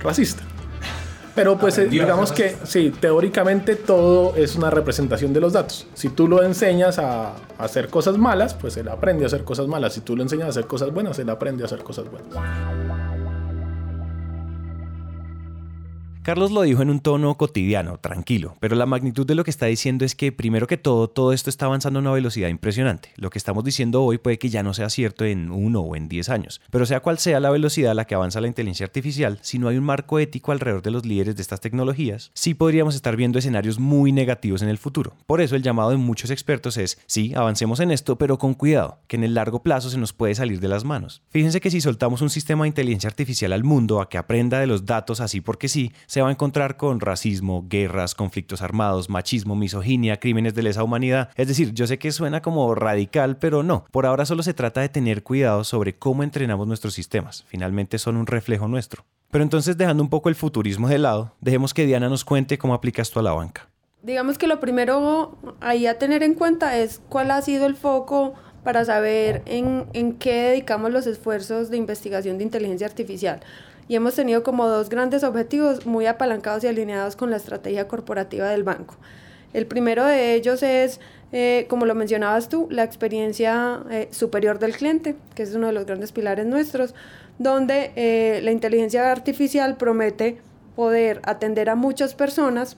racista. 0.01 0.43
Pero 1.35 1.59
pues 1.59 1.79
eh, 1.79 1.87
digamos 1.87 2.31
que 2.33 2.57
sí, 2.64 2.93
teóricamente 3.00 3.75
todo 3.76 4.37
es 4.37 4.55
una 4.55 4.71
representación 4.71 5.33
de 5.33 5.41
los 5.41 5.53
datos. 5.53 5.87
Si 5.95 6.09
tú 6.09 6.29
lo 6.29 6.43
enseñas 6.43 6.99
a, 6.99 7.35
hacer 7.59 7.88
cosas 7.88 8.19
malas, 8.19 8.55
pues 8.55 8.76
él 8.76 8.88
aprende 8.88 9.25
a 9.25 9.26
hacer 9.26 9.45
cosas 9.45 9.67
malas. 9.67 9.95
Si 9.95 10.00
tú 10.00 10.17
lo 10.17 10.23
enseñas 10.23 10.47
a 10.47 10.50
hacer 10.50 10.67
cosas 10.67 10.93
buenas, 10.93 11.19
él 11.19 11.31
aprende 11.31 11.62
a 11.62 11.67
hacer 11.67 11.83
cosas 11.83 12.07
buenas. 12.11 12.84
Carlos 16.25 16.52
lo 16.52 16.62
dijo 16.62 16.81
en 16.81 16.88
un 16.88 17.00
tono 17.00 17.37
cotidiano, 17.37 17.99
tranquilo, 17.99 18.57
pero 18.59 18.76
la 18.76 18.87
magnitud 18.87 19.26
de 19.26 19.35
lo 19.35 19.45
que 19.45 19.50
está 19.50 19.66
diciendo 19.66 20.07
es 20.07 20.14
que, 20.14 20.33
primero 20.33 20.66
que 20.66 20.78
todo, 20.78 21.07
todo 21.07 21.35
esto 21.35 21.50
está 21.50 21.66
avanzando 21.66 21.99
a 21.99 22.00
una 22.00 22.12
velocidad 22.12 22.49
impresionante. 22.49 23.11
Lo 23.16 23.28
que 23.28 23.37
estamos 23.37 23.62
diciendo 23.62 24.02
hoy 24.02 24.16
puede 24.16 24.38
que 24.38 24.49
ya 24.49 24.62
no 24.62 24.73
sea 24.73 24.88
cierto 24.88 25.26
en 25.26 25.50
uno 25.50 25.81
o 25.81 25.97
en 25.97 26.09
diez 26.09 26.31
años, 26.31 26.62
pero 26.71 26.87
sea 26.87 27.00
cual 27.00 27.19
sea 27.19 27.40
la 27.40 27.50
velocidad 27.50 27.90
a 27.90 27.95
la 27.95 28.07
que 28.07 28.14
avanza 28.14 28.40
la 28.40 28.47
inteligencia 28.47 28.87
artificial, 28.87 29.38
si 29.43 29.59
no 29.59 29.69
hay 29.69 29.76
un 29.76 29.85
marco 29.85 30.19
ético 30.19 30.52
alrededor 30.52 30.81
de 30.81 30.93
los 30.93 31.04
líderes 31.04 31.37
de 31.37 31.43
estas 31.43 31.61
tecnologías, 31.61 32.31
sí 32.33 32.54
podríamos 32.54 32.95
estar 32.95 33.16
viendo 33.16 33.38
escenarios 33.38 33.78
muy 33.78 34.11
negativos 34.11 34.62
en 34.62 34.71
el 34.71 34.78
futuro. 34.78 35.12
Por 35.26 35.43
eso 35.43 35.57
el 35.57 35.62
llamado 35.62 35.90
de 35.90 35.99
muchos 35.99 36.31
expertos 36.31 36.78
es, 36.78 36.99
sí, 37.04 37.35
avancemos 37.35 37.81
en 37.81 37.90
esto, 37.90 38.16
pero 38.16 38.38
con 38.38 38.54
cuidado, 38.54 38.99
que 39.09 39.16
en 39.16 39.25
el 39.25 39.35
largo 39.35 39.62
plazo 39.62 39.90
se 39.90 39.99
nos 39.99 40.14
puede 40.14 40.35
salir 40.35 40.61
de 40.61 40.69
las 40.69 40.85
manos. 40.85 41.21
Fíjense 41.28 41.61
que 41.61 41.71
si 41.71 41.83
soltamos 41.83 42.23
un 42.23 42.31
sistema 42.31 42.64
de 42.64 42.69
inteligencia 42.69 43.09
artificial 43.09 43.52
al 43.52 43.62
mundo 43.62 44.00
a 44.00 44.09
que 44.09 44.16
aprenda 44.16 44.59
de 44.59 44.66
los 44.66 44.87
datos 44.87 45.21
así 45.21 45.43
porque 45.43 45.69
sí, 45.69 45.93
se 46.14 46.23
va 46.23 46.28
a 46.28 46.30
encontrar 46.30 46.76
con 46.76 47.00
racismo, 47.00 47.66
guerras, 47.68 48.14
conflictos 48.14 48.62
armados, 48.62 49.11
machismo, 49.11 49.56
misoginia, 49.56 50.21
crímenes 50.21 50.54
de 50.54 50.62
lesa 50.62 50.85
humanidad. 50.85 51.30
Es 51.35 51.49
decir, 51.49 51.75
yo 51.75 51.88
sé 51.88 51.99
que 51.99 52.12
suena 52.12 52.40
como 52.40 52.73
radical, 52.76 53.37
pero 53.37 53.64
no. 53.64 53.85
Por 53.90 54.06
ahora 54.06 54.25
solo 54.25 54.44
se 54.44 54.54
trata 54.54 54.80
de 54.80 54.88
tener 54.88 55.25
cuidado 55.25 55.64
sobre 55.64 55.97
cómo 55.97 56.23
entrenamos 56.23 56.68
nuestros 56.68 56.94
sistemas. 56.94 57.44
Finalmente 57.49 57.99
son 57.99 58.16
un 58.16 58.28
reflejo 58.28 58.68
nuestro. 58.68 59.04
Pero 59.33 59.42
entonces 59.42 59.76
dejando 59.76 60.04
un 60.04 60.09
poco 60.09 60.28
el 60.28 60.37
futurismo 60.37 60.88
de 60.88 60.99
lado, 60.99 61.35
dejemos 61.40 61.75
que 61.75 61.85
Diana 61.85 62.09
nos 62.09 62.25
cuente 62.25 62.59
cómo 62.59 62.75
aplica 62.75 63.02
esto 63.02 63.18
a 63.18 63.25
la 63.25 63.33
banca. 63.33 63.68
Digamos 64.04 64.38
que 64.38 64.47
lo 64.47 64.61
primero 64.61 65.37
ahí 65.61 65.88
a 65.88 65.99
tener 65.99 66.23
en 66.23 66.35
cuenta 66.35 66.78
es 66.78 67.02
cuál 67.09 67.33
ha 67.33 67.42
sido 67.42 67.66
el 67.66 67.75
foco 67.75 68.35
para 68.62 68.85
saber 68.85 69.42
en, 69.47 69.87
en 69.94 70.12
qué 70.12 70.50
dedicamos 70.50 70.92
los 70.92 71.09
esfuerzos 71.09 71.71
de 71.71 71.76
investigación 71.76 72.38
de 72.38 72.44
inteligencia 72.44 72.87
artificial 72.87 73.40
y 73.88 73.97
hemos 73.97 74.14
tenido 74.14 74.43
como 74.43 74.67
dos 74.67 74.88
grandes 74.88 75.25
objetivos 75.25 75.87
muy 75.87 76.07
apalancados 76.07 76.64
y 76.64 76.69
alineados 76.69 77.17
con 77.17 77.31
la 77.31 77.37
estrategia 77.37 77.88
corporativa 77.88 78.49
del 78.49 78.62
banco. 78.62 78.97
El 79.53 79.67
primero 79.67 80.05
de 80.05 80.35
ellos 80.35 80.62
es, 80.62 81.00
eh, 81.33 81.67
como 81.69 81.87
lo 81.87 81.95
mencionabas 81.95 82.49
tú, 82.49 82.67
la 82.71 82.83
experiencia 82.83 83.83
eh, 83.91 84.09
superior 84.11 84.59
del 84.59 84.76
cliente, 84.76 85.17
que 85.35 85.45
es 85.45 85.55
uno 85.55 85.69
de 85.69 85.73
los 85.73 85.87
grandes 85.87 86.12
pilares 86.12 86.47
nuestros, 86.47 86.95
donde 87.38 87.93
eh, 87.97 88.41
la 88.43 88.50
inteligencia 88.50 89.11
artificial 89.11 89.76
promete 89.76 90.38
poder 90.75 91.21
atender 91.25 91.71
a 91.71 91.76
muchas 91.76 92.14
personas 92.14 92.76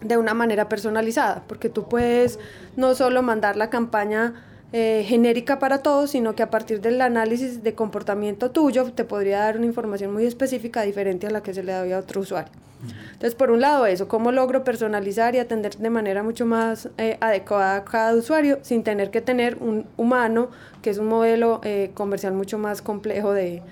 de 0.00 0.16
una 0.16 0.32
manera 0.32 0.68
personalizada, 0.68 1.44
porque 1.46 1.68
tú 1.68 1.88
puedes 1.88 2.38
no 2.76 2.94
solo 2.94 3.22
mandar 3.22 3.56
la 3.56 3.68
campaña 3.68 4.47
eh, 4.72 5.04
genérica 5.06 5.58
para 5.58 5.78
todos, 5.78 6.10
sino 6.10 6.34
que 6.34 6.42
a 6.42 6.50
partir 6.50 6.80
del 6.80 7.00
análisis 7.00 7.62
de 7.62 7.74
comportamiento 7.74 8.50
tuyo 8.50 8.92
te 8.92 9.04
podría 9.04 9.38
dar 9.38 9.56
una 9.56 9.66
información 9.66 10.12
muy 10.12 10.26
específica 10.26 10.82
diferente 10.82 11.26
a 11.26 11.30
la 11.30 11.42
que 11.42 11.54
se 11.54 11.62
le 11.62 11.72
da 11.72 11.96
a 11.96 11.98
otro 11.98 12.20
usuario. 12.20 12.52
Entonces, 13.12 13.34
por 13.34 13.50
un 13.50 13.60
lado 13.60 13.86
eso, 13.86 14.06
cómo 14.06 14.30
logro 14.30 14.62
personalizar 14.62 15.34
y 15.34 15.38
atender 15.38 15.76
de 15.76 15.90
manera 15.90 16.22
mucho 16.22 16.46
más 16.46 16.90
eh, 16.96 17.16
adecuada 17.20 17.76
a 17.76 17.84
cada 17.84 18.14
usuario 18.14 18.58
sin 18.62 18.84
tener 18.84 19.10
que 19.10 19.20
tener 19.20 19.56
un 19.60 19.86
humano, 19.96 20.50
que 20.80 20.90
es 20.90 20.98
un 20.98 21.06
modelo 21.06 21.60
eh, 21.64 21.90
comercial 21.94 22.34
mucho 22.34 22.56
más 22.58 22.80
complejo 22.80 23.32
de, 23.32 23.62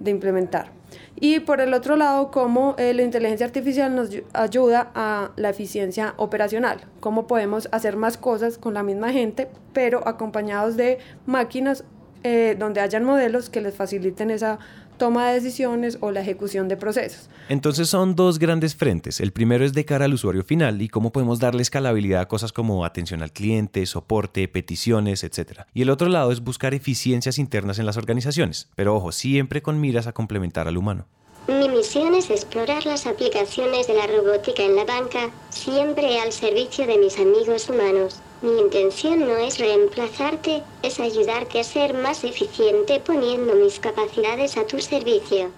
de 0.00 0.10
implementar. 0.10 0.79
Y 1.16 1.40
por 1.40 1.60
el 1.60 1.74
otro 1.74 1.96
lado, 1.96 2.30
cómo 2.30 2.74
eh, 2.78 2.94
la 2.94 3.02
inteligencia 3.02 3.46
artificial 3.46 3.94
nos 3.94 4.10
ayuda 4.32 4.90
a 4.94 5.30
la 5.36 5.50
eficiencia 5.50 6.14
operacional, 6.16 6.80
cómo 7.00 7.26
podemos 7.26 7.68
hacer 7.72 7.96
más 7.96 8.16
cosas 8.16 8.58
con 8.58 8.74
la 8.74 8.82
misma 8.82 9.12
gente, 9.12 9.48
pero 9.72 10.06
acompañados 10.06 10.76
de 10.76 10.98
máquinas 11.26 11.84
eh, 12.22 12.54
donde 12.58 12.80
hayan 12.80 13.04
modelos 13.04 13.48
que 13.48 13.60
les 13.60 13.74
faciliten 13.74 14.30
esa 14.30 14.58
toma 15.00 15.28
de 15.28 15.40
decisiones 15.40 15.96
o 16.02 16.12
la 16.12 16.20
ejecución 16.20 16.68
de 16.68 16.76
procesos. 16.76 17.30
Entonces 17.48 17.88
son 17.88 18.14
dos 18.14 18.38
grandes 18.38 18.76
frentes. 18.76 19.18
El 19.20 19.32
primero 19.32 19.64
es 19.64 19.72
de 19.72 19.86
cara 19.86 20.04
al 20.04 20.12
usuario 20.12 20.44
final 20.44 20.82
y 20.82 20.90
cómo 20.90 21.10
podemos 21.10 21.40
darle 21.40 21.62
escalabilidad 21.62 22.20
a 22.20 22.28
cosas 22.28 22.52
como 22.52 22.84
atención 22.84 23.22
al 23.22 23.32
cliente, 23.32 23.84
soporte, 23.86 24.46
peticiones, 24.46 25.24
etc. 25.24 25.62
Y 25.72 25.82
el 25.82 25.90
otro 25.90 26.10
lado 26.10 26.32
es 26.32 26.42
buscar 26.42 26.74
eficiencias 26.74 27.38
internas 27.38 27.78
en 27.78 27.86
las 27.86 27.96
organizaciones, 27.96 28.68
pero 28.76 28.94
ojo, 28.94 29.10
siempre 29.10 29.62
con 29.62 29.80
miras 29.80 30.06
a 30.06 30.12
complementar 30.12 30.68
al 30.68 30.76
humano. 30.76 31.06
Mi 31.48 31.70
misión 31.70 32.14
es 32.14 32.28
explorar 32.28 32.84
las 32.84 33.06
aplicaciones 33.06 33.86
de 33.86 33.94
la 33.94 34.06
robótica 34.06 34.62
en 34.62 34.76
la 34.76 34.84
banca, 34.84 35.30
siempre 35.48 36.20
al 36.20 36.30
servicio 36.30 36.86
de 36.86 36.98
mis 36.98 37.18
amigos 37.18 37.70
humanos. 37.70 38.20
Mi 38.42 38.58
intención 38.58 39.20
no 39.20 39.36
es 39.36 39.58
reemplazarte, 39.58 40.62
es 40.82 40.98
ayudarte 40.98 41.60
a 41.60 41.64
ser 41.64 41.92
más 41.92 42.24
eficiente 42.24 42.98
poniendo 43.04 43.54
mis 43.54 43.78
capacidades 43.78 44.56
a 44.56 44.66
tu 44.66 44.78
servicio. 44.80 45.50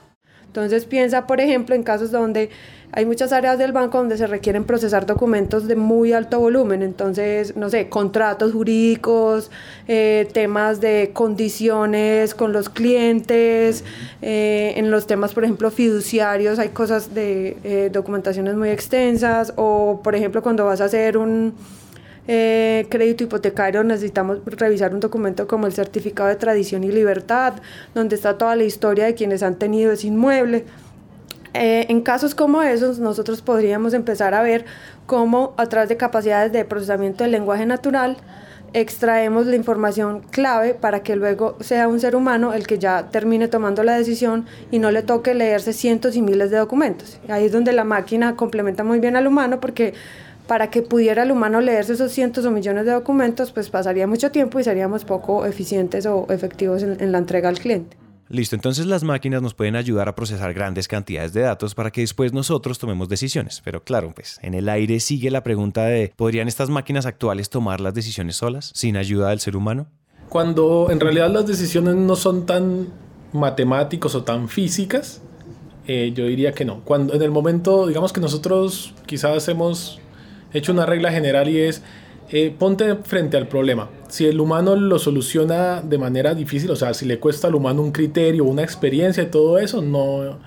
Entonces 0.46 0.84
piensa, 0.84 1.28
por 1.28 1.40
ejemplo, 1.40 1.76
en 1.76 1.84
casos 1.84 2.10
donde 2.10 2.50
hay 2.90 3.06
muchas 3.06 3.32
áreas 3.32 3.56
del 3.56 3.70
banco 3.72 3.98
donde 3.98 4.18
se 4.18 4.26
requieren 4.26 4.64
procesar 4.64 5.06
documentos 5.06 5.68
de 5.68 5.76
muy 5.76 6.12
alto 6.12 6.40
volumen, 6.40 6.82
entonces, 6.82 7.56
no 7.56 7.70
sé, 7.70 7.88
contratos 7.88 8.52
jurídicos, 8.52 9.50
eh, 9.88 10.28
temas 10.32 10.80
de 10.80 11.12
condiciones 11.14 12.34
con 12.34 12.52
los 12.52 12.68
clientes, 12.68 13.84
eh, 14.20 14.74
en 14.76 14.90
los 14.90 15.06
temas, 15.06 15.32
por 15.32 15.44
ejemplo, 15.44 15.70
fiduciarios, 15.70 16.58
hay 16.58 16.70
cosas 16.70 17.14
de 17.14 17.56
eh, 17.62 17.90
documentaciones 17.90 18.56
muy 18.56 18.70
extensas, 18.70 19.54
o, 19.56 20.00
por 20.02 20.16
ejemplo, 20.16 20.42
cuando 20.42 20.66
vas 20.66 20.82
a 20.82 20.86
hacer 20.86 21.16
un 21.16 21.54
eh, 22.28 22.86
crédito 22.88 23.24
hipotecario 23.24 23.82
necesitamos 23.82 24.38
revisar 24.44 24.94
un 24.94 25.00
documento 25.00 25.48
como 25.48 25.66
el 25.66 25.72
certificado 25.72 26.28
de 26.28 26.36
tradición 26.36 26.84
y 26.84 26.92
libertad, 26.92 27.54
donde 27.94 28.16
está 28.16 28.38
toda 28.38 28.54
la 28.54 28.64
historia 28.64 29.06
de 29.06 29.14
quienes 29.14 29.42
han 29.42 29.56
tenido 29.56 29.92
ese 29.92 30.06
inmueble. 30.06 30.64
Eh, 31.54 31.86
en 31.88 32.00
casos 32.00 32.34
como 32.34 32.62
esos, 32.62 32.98
nosotros 32.98 33.42
podríamos 33.42 33.92
empezar 33.92 34.34
a 34.34 34.42
ver 34.42 34.64
cómo 35.06 35.52
a 35.56 35.66
través 35.66 35.88
de 35.88 35.96
capacidades 35.96 36.52
de 36.52 36.64
procesamiento 36.64 37.24
del 37.24 37.32
lenguaje 37.32 37.66
natural, 37.66 38.16
extraemos 38.74 39.46
la 39.46 39.56
información 39.56 40.20
clave 40.30 40.74
para 40.74 41.02
que 41.02 41.16
luego 41.16 41.56
sea 41.60 41.88
un 41.88 42.00
ser 42.00 42.16
humano 42.16 42.54
el 42.54 42.66
que 42.66 42.78
ya 42.78 43.10
termine 43.10 43.48
tomando 43.48 43.82
la 43.82 43.96
decisión 43.96 44.46
y 44.70 44.78
no 44.78 44.90
le 44.90 45.02
toque 45.02 45.34
leerse 45.34 45.72
cientos 45.72 46.16
y 46.16 46.22
miles 46.22 46.50
de 46.50 46.58
documentos. 46.58 47.20
Ahí 47.28 47.44
es 47.44 47.52
donde 47.52 47.72
la 47.72 47.84
máquina 47.84 48.34
complementa 48.36 48.82
muy 48.84 48.98
bien 49.00 49.16
al 49.16 49.26
humano 49.26 49.60
porque 49.60 49.94
para 50.52 50.68
que 50.68 50.82
pudiera 50.82 51.22
el 51.22 51.32
humano 51.32 51.62
leerse 51.62 51.94
esos 51.94 52.12
cientos 52.12 52.44
o 52.44 52.50
millones 52.50 52.84
de 52.84 52.92
documentos, 52.92 53.52
pues 53.52 53.70
pasaría 53.70 54.06
mucho 54.06 54.30
tiempo 54.30 54.60
y 54.60 54.64
seríamos 54.64 55.06
poco 55.06 55.46
eficientes 55.46 56.04
o 56.04 56.26
efectivos 56.28 56.82
en, 56.82 57.10
la 57.10 57.16
entrega 57.16 57.48
al 57.48 57.58
cliente. 57.58 57.96
Listo, 58.28 58.54
entonces 58.54 58.84
las 58.84 59.02
máquinas 59.02 59.40
nos 59.40 59.54
pueden 59.54 59.76
ayudar 59.76 60.10
a 60.10 60.14
procesar 60.14 60.52
grandes 60.52 60.88
cantidades 60.88 61.32
de 61.32 61.40
datos 61.40 61.74
para 61.74 61.90
que 61.90 62.02
después 62.02 62.34
nosotros 62.34 62.78
tomemos 62.78 63.08
decisiones. 63.08 63.62
Pero 63.64 63.82
claro, 63.82 64.12
pues 64.14 64.38
en 64.42 64.52
el 64.52 64.68
aire 64.68 65.00
sigue 65.00 65.30
la 65.30 65.42
pregunta 65.42 65.86
de 65.86 66.12
¿podrían 66.16 66.48
estas 66.48 66.68
máquinas 66.68 67.06
actuales 67.06 67.48
tomar 67.48 67.80
las 67.80 67.94
decisiones 67.94 68.36
solas, 68.36 68.72
sin 68.74 68.98
ayuda 68.98 69.30
del 69.30 69.40
ser 69.40 69.56
humano? 69.56 69.86
Cuando 70.28 70.88
en 70.90 71.00
realidad 71.00 71.30
las 71.30 71.46
decisiones 71.46 71.94
no 71.94 72.14
son 72.14 72.44
tan 72.44 72.88
matemáticos 73.32 74.14
o 74.14 74.22
tan 74.22 74.50
físicas, 74.50 75.22
eh, 75.86 76.12
yo 76.14 76.26
diría 76.26 76.52
que 76.52 76.66
no. 76.66 76.82
Cuando 76.84 77.14
en 77.14 77.22
el 77.22 77.30
momento, 77.30 77.86
digamos 77.86 78.12
que 78.12 78.20
nosotros 78.20 78.92
quizás 79.06 79.48
hemos 79.48 80.01
hecho 80.52 80.72
una 80.72 80.86
regla 80.86 81.10
general 81.10 81.48
y 81.48 81.58
es 81.58 81.82
eh, 82.30 82.54
ponte 82.56 82.96
frente 83.04 83.36
al 83.36 83.46
problema. 83.46 83.90
Si 84.08 84.26
el 84.26 84.40
humano 84.40 84.74
lo 84.74 84.98
soluciona 84.98 85.82
de 85.82 85.98
manera 85.98 86.34
difícil, 86.34 86.70
o 86.70 86.76
sea, 86.76 86.94
si 86.94 87.04
le 87.04 87.18
cuesta 87.18 87.48
al 87.48 87.54
humano 87.54 87.82
un 87.82 87.92
criterio, 87.92 88.44
una 88.44 88.62
experiencia 88.62 89.22
y 89.22 89.26
todo 89.26 89.58
eso, 89.58 89.82
no, 89.82 90.38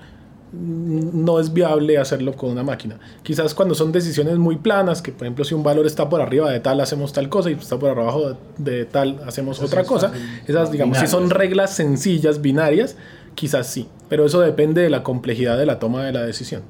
no 0.52 1.38
es 1.38 1.52
viable 1.52 1.98
hacerlo 1.98 2.34
con 2.34 2.50
una 2.50 2.62
máquina. 2.62 2.98
Quizás 3.22 3.54
cuando 3.54 3.74
son 3.74 3.92
decisiones 3.92 4.36
muy 4.36 4.56
planas, 4.56 5.02
que 5.02 5.12
por 5.12 5.26
ejemplo 5.26 5.44
si 5.44 5.54
un 5.54 5.62
valor 5.62 5.86
está 5.86 6.08
por 6.08 6.20
arriba 6.20 6.50
de 6.50 6.60
tal 6.60 6.80
hacemos 6.80 7.12
tal 7.12 7.28
cosa 7.28 7.50
y 7.50 7.54
está 7.54 7.78
por 7.78 7.90
abajo 7.90 8.36
de, 8.56 8.84
tal 8.84 9.20
hacemos 9.26 9.60
otra 9.60 9.84
cosa, 9.84 10.12
esas 10.46 10.72
digamos, 10.72 10.98
si 10.98 11.06
son 11.06 11.30
reglas 11.30 11.74
sencillas, 11.74 12.40
binarias, 12.40 12.96
quizás 13.34 13.66
sí, 13.66 13.88
pero 14.08 14.24
eso 14.26 14.40
depende 14.40 14.82
de 14.82 14.90
la 14.90 15.02
complejidad 15.02 15.58
de 15.58 15.66
la 15.66 15.78
toma 15.78 16.04
de 16.04 16.12
la 16.12 16.22
decisión. 16.22 16.62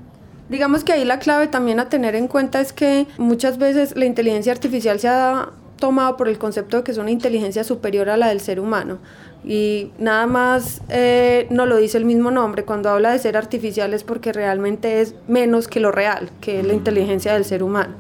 Digamos 0.49 0.85
que 0.85 0.93
ahí 0.93 1.05
la 1.05 1.19
clave 1.19 1.49
también 1.49 1.81
a 1.81 1.88
tener 1.88 2.15
en 2.15 2.29
cuenta 2.29 2.61
es 2.61 2.73
que 2.73 3.07
muchas 3.19 3.59
veces 3.59 3.97
la 3.97 4.05
inteligencia 4.05 4.53
artificial 4.53 5.00
se 5.00 5.09
ha 5.09 5.50
tomado 5.79 6.17
por 6.17 6.29
el 6.29 6.38
concepto 6.38 6.79
de 6.79 6.85
que 6.85 6.93
es 6.93 6.99
una 6.99 7.11
inteligencia 7.11 7.65
superior 7.65 8.09
a 8.09 8.17
la 8.17 8.29
del 8.29 8.41
ser 8.41 8.61
humano. 8.61 8.99
Y 9.45 9.93
nada 9.99 10.26
más 10.26 10.81
eh, 10.88 11.47
no 11.50 11.67
lo 11.67 11.76
dice 11.76 11.99
el 11.99 12.05
mismo 12.05 12.31
nombre, 12.31 12.65
cuando 12.65 12.91
habla 12.91 13.12
de 13.12 13.19
ser 13.19 13.37
artificial 13.37 13.95
es 13.95 14.03
porque 14.03 14.33
realmente 14.33 15.00
es 15.00 15.15
menos 15.29 15.69
que 15.69 15.81
lo 15.81 15.93
real, 15.93 16.31
que 16.41 16.61
es 16.61 16.67
la 16.67 16.73
inteligencia 16.73 17.35
del 17.35 17.45
ser 17.45 17.62
humano. 17.62 17.95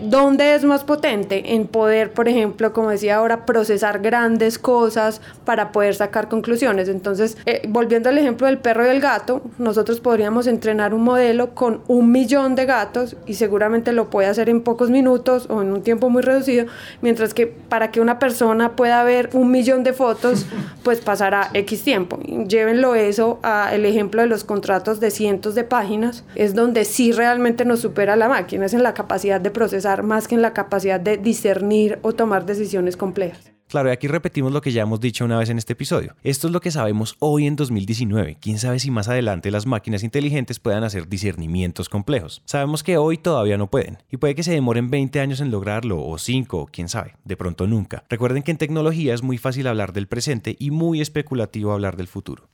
¿Dónde 0.00 0.56
es 0.56 0.64
más 0.64 0.82
potente? 0.82 1.54
En 1.54 1.68
poder, 1.68 2.12
por 2.12 2.28
ejemplo, 2.28 2.72
como 2.72 2.90
decía 2.90 3.16
ahora, 3.16 3.46
procesar 3.46 4.00
grandes 4.00 4.58
cosas 4.58 5.20
para 5.44 5.70
poder 5.70 5.94
sacar 5.94 6.28
conclusiones. 6.28 6.88
Entonces, 6.88 7.36
eh, 7.46 7.62
volviendo 7.68 8.08
al 8.08 8.18
ejemplo 8.18 8.48
del 8.48 8.58
perro 8.58 8.84
y 8.84 8.88
el 8.88 9.00
gato, 9.00 9.42
nosotros 9.56 10.00
podríamos 10.00 10.48
entrenar 10.48 10.94
un 10.94 11.04
modelo 11.04 11.54
con 11.54 11.80
un 11.86 12.10
millón 12.10 12.56
de 12.56 12.66
gatos 12.66 13.16
y 13.24 13.34
seguramente 13.34 13.92
lo 13.92 14.10
puede 14.10 14.26
hacer 14.26 14.48
en 14.48 14.62
pocos 14.62 14.90
minutos 14.90 15.46
o 15.48 15.62
en 15.62 15.72
un 15.72 15.82
tiempo 15.82 16.10
muy 16.10 16.22
reducido, 16.22 16.66
mientras 17.00 17.32
que 17.32 17.46
para 17.46 17.92
que 17.92 18.00
una 18.00 18.18
persona 18.18 18.74
pueda 18.74 19.04
ver 19.04 19.30
un 19.32 19.52
millón 19.52 19.84
de 19.84 19.92
fotos, 19.92 20.44
pues 20.82 21.00
pasará 21.02 21.50
X 21.54 21.84
tiempo. 21.84 22.18
Llévenlo 22.18 22.96
eso 22.96 23.38
al 23.42 23.84
ejemplo 23.84 24.22
de 24.22 24.26
los 24.26 24.42
contratos 24.42 24.98
de 24.98 25.12
cientos 25.12 25.54
de 25.54 25.62
páginas, 25.62 26.24
es 26.34 26.56
donde 26.56 26.84
sí 26.84 27.12
realmente 27.12 27.64
nos 27.64 27.78
supera 27.78 28.16
la 28.16 28.28
máquina, 28.28 28.66
es 28.66 28.74
en 28.74 28.82
la 28.82 28.92
capacidad 28.92 29.40
de 29.40 29.52
procesar 29.52 29.83
más 30.02 30.28
que 30.28 30.34
en 30.34 30.42
la 30.42 30.52
capacidad 30.52 31.00
de 31.00 31.16
discernir 31.16 31.98
o 32.02 32.12
tomar 32.12 32.46
decisiones 32.46 32.96
complejas. 32.96 33.54
Claro, 33.68 33.88
y 33.88 33.92
aquí 33.92 34.08
repetimos 34.08 34.52
lo 34.52 34.60
que 34.60 34.72
ya 34.72 34.82
hemos 34.82 35.00
dicho 35.00 35.24
una 35.24 35.38
vez 35.38 35.48
en 35.48 35.58
este 35.58 35.72
episodio. 35.72 36.14
Esto 36.22 36.46
es 36.46 36.52
lo 36.52 36.60
que 36.60 36.70
sabemos 36.70 37.16
hoy 37.18 37.46
en 37.46 37.56
2019. 37.56 38.36
Quién 38.40 38.58
sabe 38.58 38.78
si 38.78 38.90
más 38.90 39.08
adelante 39.08 39.50
las 39.50 39.66
máquinas 39.66 40.04
inteligentes 40.04 40.60
puedan 40.60 40.84
hacer 40.84 41.08
discernimientos 41.08 41.88
complejos. 41.88 42.42
Sabemos 42.44 42.82
que 42.82 42.98
hoy 42.98 43.18
todavía 43.18 43.56
no 43.56 43.70
pueden, 43.70 43.98
y 44.10 44.18
puede 44.18 44.34
que 44.34 44.42
se 44.42 44.52
demoren 44.52 44.90
20 44.90 45.18
años 45.18 45.40
en 45.40 45.50
lograrlo, 45.50 46.06
o 46.06 46.18
5, 46.18 46.68
quién 46.70 46.88
sabe, 46.88 47.16
de 47.24 47.36
pronto 47.36 47.66
nunca. 47.66 48.04
Recuerden 48.08 48.42
que 48.42 48.50
en 48.50 48.58
tecnología 48.58 49.14
es 49.14 49.22
muy 49.22 49.38
fácil 49.38 49.66
hablar 49.66 49.92
del 49.92 50.08
presente 50.08 50.56
y 50.58 50.70
muy 50.70 51.00
especulativo 51.00 51.72
hablar 51.72 51.96
del 51.96 52.06
futuro. 52.06 52.48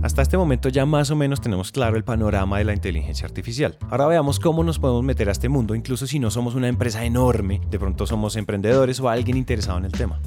Hasta 0.00 0.22
este 0.22 0.36
momento 0.36 0.68
ya 0.68 0.86
más 0.86 1.10
o 1.10 1.16
menos 1.16 1.40
tenemos 1.40 1.72
claro 1.72 1.96
el 1.96 2.04
panorama 2.04 2.58
de 2.58 2.64
la 2.64 2.72
inteligencia 2.72 3.26
artificial. 3.26 3.76
Ahora 3.90 4.06
veamos 4.06 4.38
cómo 4.38 4.62
nos 4.62 4.78
podemos 4.78 5.02
meter 5.02 5.28
a 5.28 5.32
este 5.32 5.48
mundo, 5.48 5.74
incluso 5.74 6.06
si 6.06 6.20
no 6.20 6.30
somos 6.30 6.54
una 6.54 6.68
empresa 6.68 7.04
enorme, 7.04 7.60
de 7.68 7.78
pronto 7.80 8.06
somos 8.06 8.36
emprendedores 8.36 9.00
o 9.00 9.08
alguien 9.08 9.36
interesado 9.36 9.76
en 9.78 9.86
el 9.86 9.92
tema. 9.92 10.20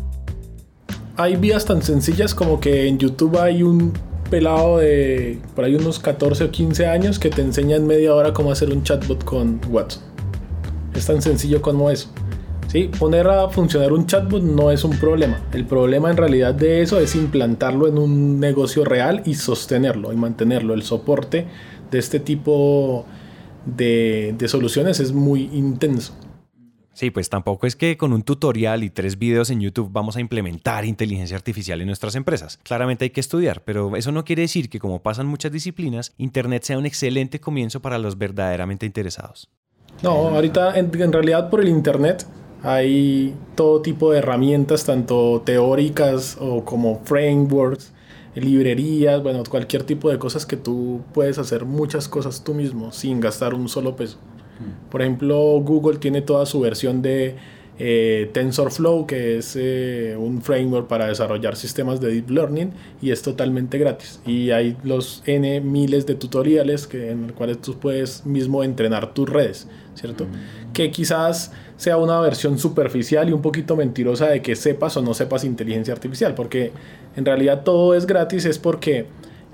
Hay 1.16 1.38
vías 1.38 1.66
tan 1.66 1.82
sencillas 1.82 2.36
como 2.36 2.60
que 2.60 2.88
en 2.88 2.98
YouTube 2.98 3.40
hay 3.40 3.64
un 3.64 3.94
pelado 4.30 4.80
de 4.80 5.40
por 5.56 5.64
ahí 5.64 5.76
unos 5.76 6.00
14 6.00 6.46
o 6.46 6.52
15 6.52 6.88
años 6.88 7.18
que 7.18 7.30
te 7.30 7.42
enseña 7.42 7.78
en 7.78 7.88
media 7.88 8.14
hora 8.14 8.34
cómo 8.34 8.52
hacer 8.52 8.72
un 8.72 8.84
chatbot 8.84 9.24
con 9.24 9.62
WhatsApp. 9.70 10.04
Es 10.94 11.06
tan 11.06 11.22
sencillo 11.22 11.62
como 11.62 11.90
eso. 11.90 12.10
¿Sí? 12.72 12.90
Poner 12.98 13.28
a 13.28 13.50
funcionar 13.50 13.92
un 13.92 14.06
chatbot 14.06 14.42
no 14.42 14.72
es 14.72 14.84
un 14.84 14.98
problema. 14.98 15.42
El 15.54 15.66
problema 15.66 16.10
en 16.10 16.18
realidad 16.18 16.56
de 16.56 16.82
eso 16.82 17.00
es 17.00 17.16
implantarlo 17.16 17.88
en 17.88 17.98
un 17.98 18.40
negocio 18.40 18.86
real 18.86 19.22
y 19.26 19.36
sostenerlo 19.36 20.14
y 20.14 20.16
mantenerlo. 20.16 20.74
El 20.74 20.84
soporte 20.84 21.48
de 21.92 22.00
este 22.00 22.20
tipo 22.20 23.06
de, 23.66 24.34
de 24.38 24.48
soluciones 24.48 25.00
es 25.00 25.12
muy 25.12 25.50
intenso. 25.54 26.16
Sí, 26.94 27.10
pues 27.10 27.30
tampoco 27.30 27.68
es 27.68 27.76
que 27.76 27.96
con 27.98 28.12
un 28.14 28.22
tutorial 28.22 28.84
y 28.84 28.90
tres 28.90 29.18
videos 29.18 29.50
en 29.50 29.62
YouTube 29.62 29.90
vamos 29.92 30.18
a 30.18 30.20
implementar 30.20 30.86
inteligencia 30.86 31.38
artificial 31.38 31.80
en 31.80 31.88
nuestras 31.88 32.16
empresas. 32.16 32.60
Claramente 32.64 33.06
hay 33.06 33.10
que 33.12 33.22
estudiar, 33.22 33.64
pero 33.64 33.96
eso 33.96 34.12
no 34.12 34.26
quiere 34.26 34.44
decir 34.44 34.70
que 34.70 34.80
como 34.80 35.02
pasan 35.02 35.26
muchas 35.26 35.52
disciplinas, 35.52 36.14
Internet 36.18 36.64
sea 36.64 36.78
un 36.78 36.86
excelente 36.86 37.40
comienzo 37.40 37.82
para 37.82 37.98
los 37.98 38.18
verdaderamente 38.18 38.86
interesados. 38.86 39.50
No, 40.04 40.12
ahorita 40.12 40.78
en, 40.78 40.92
en 41.02 41.14
realidad 41.14 41.50
por 41.50 41.62
el 41.62 41.70
Internet 41.70 42.26
hay 42.64 43.36
todo 43.56 43.82
tipo 43.82 44.12
de 44.12 44.20
herramientas, 44.20 44.86
tanto 44.86 45.42
teóricas 45.46 46.38
o 46.40 46.64
como 46.64 47.02
frameworks, 47.06 47.92
librerías, 48.36 49.22
bueno, 49.22 49.44
cualquier 49.50 49.84
tipo 49.84 50.10
de 50.10 50.18
cosas 50.18 50.46
que 50.46 50.58
tú 50.58 51.02
puedes 51.14 51.38
hacer 51.38 51.66
muchas 51.66 52.08
cosas 52.08 52.44
tú 52.44 52.54
mismo 52.54 52.92
sin 52.92 53.20
gastar 53.20 53.54
un 53.54 53.68
solo 53.68 53.96
peso. 53.96 54.18
Mm. 54.60 54.90
Por 54.90 55.02
ejemplo, 55.02 55.38
Google 55.62 55.98
tiene 55.98 56.22
toda 56.22 56.46
su 56.46 56.60
versión 56.60 57.02
de 57.02 57.36
eh, 57.80 58.30
TensorFlow, 58.32 59.08
que 59.08 59.38
es 59.38 59.56
eh, 59.60 60.16
un 60.16 60.44
framework 60.44 60.88
para 60.88 61.08
desarrollar 61.08 61.56
sistemas 61.56 62.00
de 62.00 62.12
deep 62.12 62.30
learning 62.30 62.72
y 63.02 63.10
es 63.10 63.24
totalmente 63.24 63.80
gratis. 63.80 64.22
Y 64.26 64.52
hay 64.52 64.78
los 64.84 65.24
N 65.26 65.62
miles 65.62 66.06
de 66.06 66.14
tutoriales 66.14 66.86
que, 66.86 67.10
en 67.10 67.28
los 67.28 67.32
cuales 67.32 67.60
tú 67.60 67.80
puedes 67.80 68.24
mismo 68.26 68.64
entrenar 68.64 69.16
tus 69.16 69.28
redes, 69.28 69.68
¿cierto? 69.96 70.26
Mm. 70.26 70.74
Que 70.74 70.92
quizás 70.92 71.54
sea 71.82 71.98
una 71.98 72.20
versión 72.20 72.60
superficial 72.60 73.28
y 73.28 73.32
un 73.32 73.42
poquito 73.42 73.76
mentirosa 73.76 74.28
de 74.28 74.44
que 74.44 74.56
sepas 74.56 74.98
o 74.98 75.02
no 75.02 75.16
sepas 75.16 75.44
inteligencia 75.44 75.92
artificial, 75.92 76.36
porque 76.36 76.72
en 77.16 77.26
realidad 77.26 77.64
todo 77.64 77.96
es 77.96 78.06
gratis, 78.06 78.46
es 78.46 78.60
porque 78.60 79.08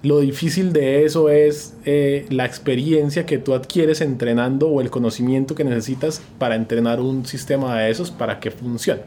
lo 0.03 0.19
difícil 0.19 0.73
de 0.73 1.05
eso 1.05 1.29
es 1.29 1.77
eh, 1.85 2.25
la 2.29 2.45
experiencia 2.45 3.25
que 3.25 3.37
tú 3.37 3.53
adquieres 3.53 4.01
entrenando 4.01 4.67
o 4.67 4.81
el 4.81 4.89
conocimiento 4.89 5.55
que 5.55 5.63
necesitas 5.63 6.21
para 6.37 6.55
entrenar 6.55 6.99
un 6.99 7.25
sistema 7.25 7.79
de 7.79 7.91
esos 7.91 8.11
para 8.11 8.41
que 8.41 8.51
funcione. 8.51 9.03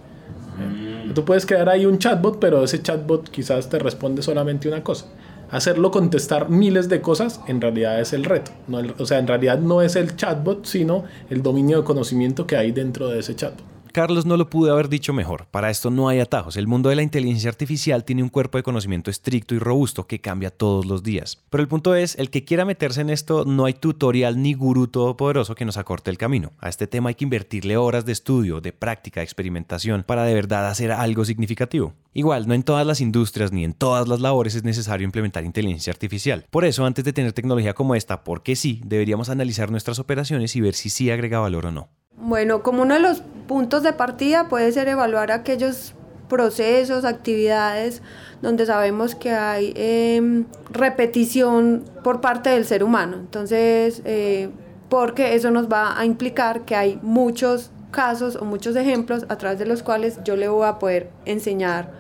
Mm. 0.57 1.13
Tú 1.13 1.23
puedes 1.27 1.45
crear 1.45 1.69
ahí 1.69 1.85
un 1.85 1.99
chatbot, 1.99 2.39
pero 2.39 2.65
ese 2.65 2.81
chatbot 2.81 3.29
quizás 3.29 3.69
te 3.69 3.79
responde 3.79 4.23
solamente 4.23 4.67
una 4.67 4.83
cosa 4.83 5.05
hacerlo 5.51 5.91
contestar 5.91 6.49
miles 6.49 6.89
de 6.89 7.01
cosas, 7.01 7.41
en 7.47 7.61
realidad 7.61 8.01
es 8.01 8.13
el 8.13 8.25
reto. 8.25 8.51
o 8.99 9.07
sea, 9.07 9.19
en 9.19 9.27
realidad 9.27 9.59
no 9.59 9.83
es 9.83 9.97
el 9.97 10.17
chatbot, 10.17 10.65
sino 10.65 11.05
el 11.29 11.43
dominio 11.43 11.79
de 11.79 11.85
conocimiento 11.85 12.47
que 12.47 12.57
hay 12.57 12.73
dentro 12.73 13.09
de 13.09 13.21
ese 13.21 13.35
chatbot. 13.35 13.70
Carlos 13.93 14.25
no 14.25 14.37
lo 14.37 14.49
pude 14.49 14.71
haber 14.71 14.89
dicho 14.89 15.13
mejor. 15.13 15.47
Para 15.51 15.69
esto 15.69 15.91
no 15.91 16.09
hay 16.09 16.21
atajos. 16.21 16.57
El 16.57 16.69
mundo 16.69 16.91
de 16.91 16.97
la 16.97 17.03
inteligencia 17.03 17.51
artificial 17.51 18.05
tiene 18.05 18.23
un 18.23 18.29
cuerpo 18.29 18.57
de 18.57 18.63
conocimiento 18.63 19.11
estricto 19.11 19.55
y 19.55 19.59
robusto 19.59 20.07
que 20.07 20.21
cambia 20.21 20.51
todos 20.51 20.87
los 20.87 21.03
días. 21.03 21.43
Pero 21.51 21.63
el 21.63 21.69
punto 21.69 21.97
es, 21.97 22.17
el 22.17 22.31
que 22.31 22.45
quiera 22.45 22.65
meterse 22.65 23.01
en 23.01 23.11
esto, 23.11 23.45
no 23.45 23.65
hay 23.65 23.75
tutorial 23.75 24.41
ni 24.41 24.55
gurú 24.55 24.87
todopoderoso 24.87 25.57
que 25.57 25.65
nos 25.65 25.77
acorte 25.77 26.11
el 26.11 26.19
camino. 26.19 26.53
A 26.61 26.69
este 26.69 26.87
tema 26.87 27.09
hay 27.09 27.17
que 27.17 27.25
invertirle 27.25 27.77
horas 27.77 28.05
de 28.05 28.13
estudio, 28.13 28.61
de 28.61 28.73
práctica, 28.73 29.21
de 29.21 29.25
experimentación 29.25 30.05
para 30.05 30.23
de 30.25 30.35
verdad 30.35 30.69
hacer 30.69 30.93
algo 30.93 31.25
significativo. 31.25 31.95
Igual, 32.13 32.47
no 32.47 32.55
en 32.55 32.63
todas 32.63 32.87
las 32.87 33.01
industrias 33.01 33.53
ni 33.53 33.65
en 33.65 33.73
todas 33.73 34.07
las 34.07 34.21
labores 34.21 34.55
es 34.55 34.63
necesario 34.63 35.05
implementar 35.05 35.45
inteligencia 35.45 35.93
artificial. 35.93 36.47
Por 36.51 36.65
eso, 36.65 36.85
antes 36.85 37.05
de 37.05 37.13
tener 37.13 37.33
tecnología 37.33 37.75
como 37.75 37.97
esta, 37.97 38.23
porque 38.23 38.55
sí, 38.55 38.81
deberíamos 38.85 39.31
analizar 39.31 39.71
nuestras 39.71 39.99
operaciones 39.99 40.55
y 40.55 40.61
ver 40.61 40.75
si 40.75 40.91
sí 40.91 41.11
agrega 41.11 41.41
valor 41.41 41.67
o 41.67 41.73
no. 41.73 41.89
Bueno, 42.21 42.63
como 42.63 42.83
uno 42.83 42.95
de 42.95 43.01
los 43.01 43.23
puntos 43.49 43.83
de 43.83 43.93
partida 43.93 44.49
puede 44.49 44.71
ser 44.73 44.89
evaluar 44.89 45.33
aquellos 45.33 45.95
procesos, 46.29 47.05
actividades 47.05 48.03
donde 48.43 48.65
sabemos 48.65 49.15
que 49.15 49.33
hay 49.33 49.73
em, 49.77 50.47
repetición 50.71 51.85
por 52.05 52.21
parte 52.21 52.51
del 52.51 52.65
ser 52.65 52.85
humano. 52.85 53.17
Entonces, 53.17 54.03
eh, 54.05 54.51
porque 54.89 55.35
eso 55.35 55.51
nos 55.51 55.69
va 55.69 55.99
a 55.99 56.05
implicar 56.05 56.63
que 56.63 56.77
hay 56.77 56.99
muchos 57.03 57.71
casos 57.91 58.37
o 58.37 58.45
muchos 58.45 58.77
ejemplos 58.77 59.27
a 59.29 59.37
través 59.37 59.59
de 59.59 59.67
los 59.67 59.83
cuales 59.83 60.21
yo 60.25 60.37
le 60.37 60.49
voy 60.49 60.67
a 60.67 60.79
poder 60.79 61.11
enseñar 61.25 61.91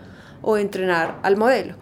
o 0.42 0.56
entrenar 0.56 1.18
al 1.22 1.37
modelo. 1.37 1.74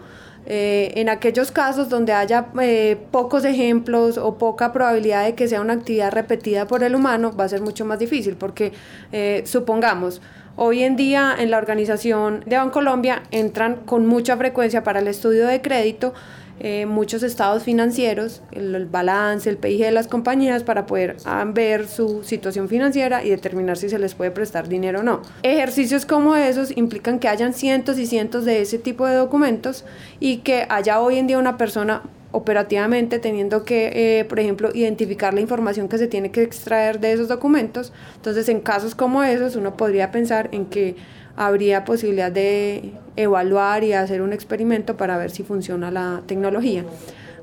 Eh, 0.51 0.99
en 0.99 1.11
aquellos 1.11 1.53
casos 1.53 1.91
donde 1.91 2.15
haya 2.15 2.47
eh, 2.63 2.97
pocos 3.11 3.45
ejemplos 3.45 4.17
o 4.17 4.39
poca 4.39 4.73
probabilidad 4.73 5.27
de 5.27 5.35
que 5.35 5.47
sea 5.47 5.61
una 5.61 5.75
actividad 5.75 6.11
repetida 6.11 6.67
por 6.67 6.83
el 6.83 6.95
humano, 6.95 7.37
va 7.39 7.45
a 7.45 7.49
ser 7.51 7.61
mucho 7.61 7.85
más 7.85 7.99
difícil 7.99 8.35
porque 8.35 8.73
eh, 9.13 9.43
supongamos, 9.45 10.23
hoy 10.57 10.85
en 10.85 10.97
día 10.97 11.37
en 11.39 11.51
la 11.51 11.59
organización 11.59 12.45
de 12.47 12.57
Bancolombia 12.57 13.25
entran 13.31 13.77
con 13.85 14.07
mucha 14.07 14.39
frecuencia 14.39 14.83
para 14.83 15.01
el 15.01 15.09
estudio 15.09 15.47
de 15.47 15.61
crédito 15.61 16.15
eh, 16.61 16.87
muchos 16.87 17.23
estados 17.23 17.63
financieros, 17.63 18.43
el, 18.53 18.87
balance, 18.87 19.49
el 19.49 19.57
PIG 19.57 19.85
de 19.85 19.91
las 19.93 20.09
compañías 20.09 20.65
para 20.65 20.87
poder 20.87 21.17
ah, 21.25 21.45
ver 21.47 21.87
su 21.87 22.25
situación 22.25 22.69
financiera 22.69 23.25
y 23.25 23.31
determinar 23.31 23.77
si 23.77 23.89
se 23.89 23.99
les 23.99 24.15
puede 24.15 24.31
prestar 24.31 24.69
dinero 24.69 25.01
o 25.01 25.03
no. 25.03 25.23
Ejercicios 25.43 26.05
como 26.05 26.35
esos 26.37 26.77
implican 26.77 27.19
que 27.19 27.29
hayan 27.29 27.55
cientos 27.55 27.99
y 27.99 28.07
cientos 28.07 28.45
de 28.45 28.61
ese 28.61 28.79
tipo 28.79 29.07
de 29.07 29.15
documentos 29.15 29.85
y 30.21 30.39
que 30.39 30.67
haya 30.69 31.01
hoy 31.01 31.19
en 31.19 31.27
día 31.27 31.39
una 31.39 31.57
persona 31.57 32.03
operativamente 32.31 33.19
teniendo 33.19 33.65
que, 33.65 34.21
eh, 34.21 34.25
por 34.25 34.39
ejemplo, 34.39 34.71
identificar 34.75 35.33
la 35.33 35.41
información 35.41 35.89
que 35.89 35.97
se 35.97 36.09
tiene 36.09 36.31
que 36.31 36.43
extraer 36.43 37.01
de 37.01 37.13
esos 37.13 37.29
documentos. 37.29 37.93
Entonces, 38.17 38.49
en 38.49 38.61
casos 38.61 38.95
como 38.95 39.23
esos, 39.23 39.57
uno 39.57 39.77
podría 39.77 40.11
pensar 40.11 40.49
en 40.53 40.67
que 40.67 40.97
habría 41.39 41.85
posibilidad 41.85 42.33
de 42.33 42.93
evaluar 43.15 43.85
y 43.85 43.93
hacer 43.93 44.23
un 44.23 44.33
experimento 44.33 44.97
para 44.97 45.17
ver 45.17 45.31
si 45.31 45.45
funciona 45.45 45.93
la 45.93 46.23
tecnología. 46.27 46.85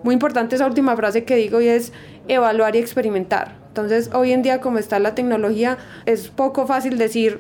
Muy 0.04 0.14
importante 0.14 0.58
esa 0.58 0.68
última 0.68 0.96
frase 0.98 1.24
que 1.24 1.38
digo 1.38 1.62
y 1.62 1.70
es 1.70 1.94
evaluar 2.28 2.76
y 2.76 2.80
experimentar. 2.80 3.56
Entonces, 3.70 4.10
hoy 4.14 4.34
en 4.34 4.42
día 4.42 4.60
como 4.60 4.80
está 4.80 5.00
la 5.00 5.16
tecnología, 5.16 5.78
es 6.06 6.28
poco 6.28 6.68
fácil 6.68 6.98
decir 6.98 7.40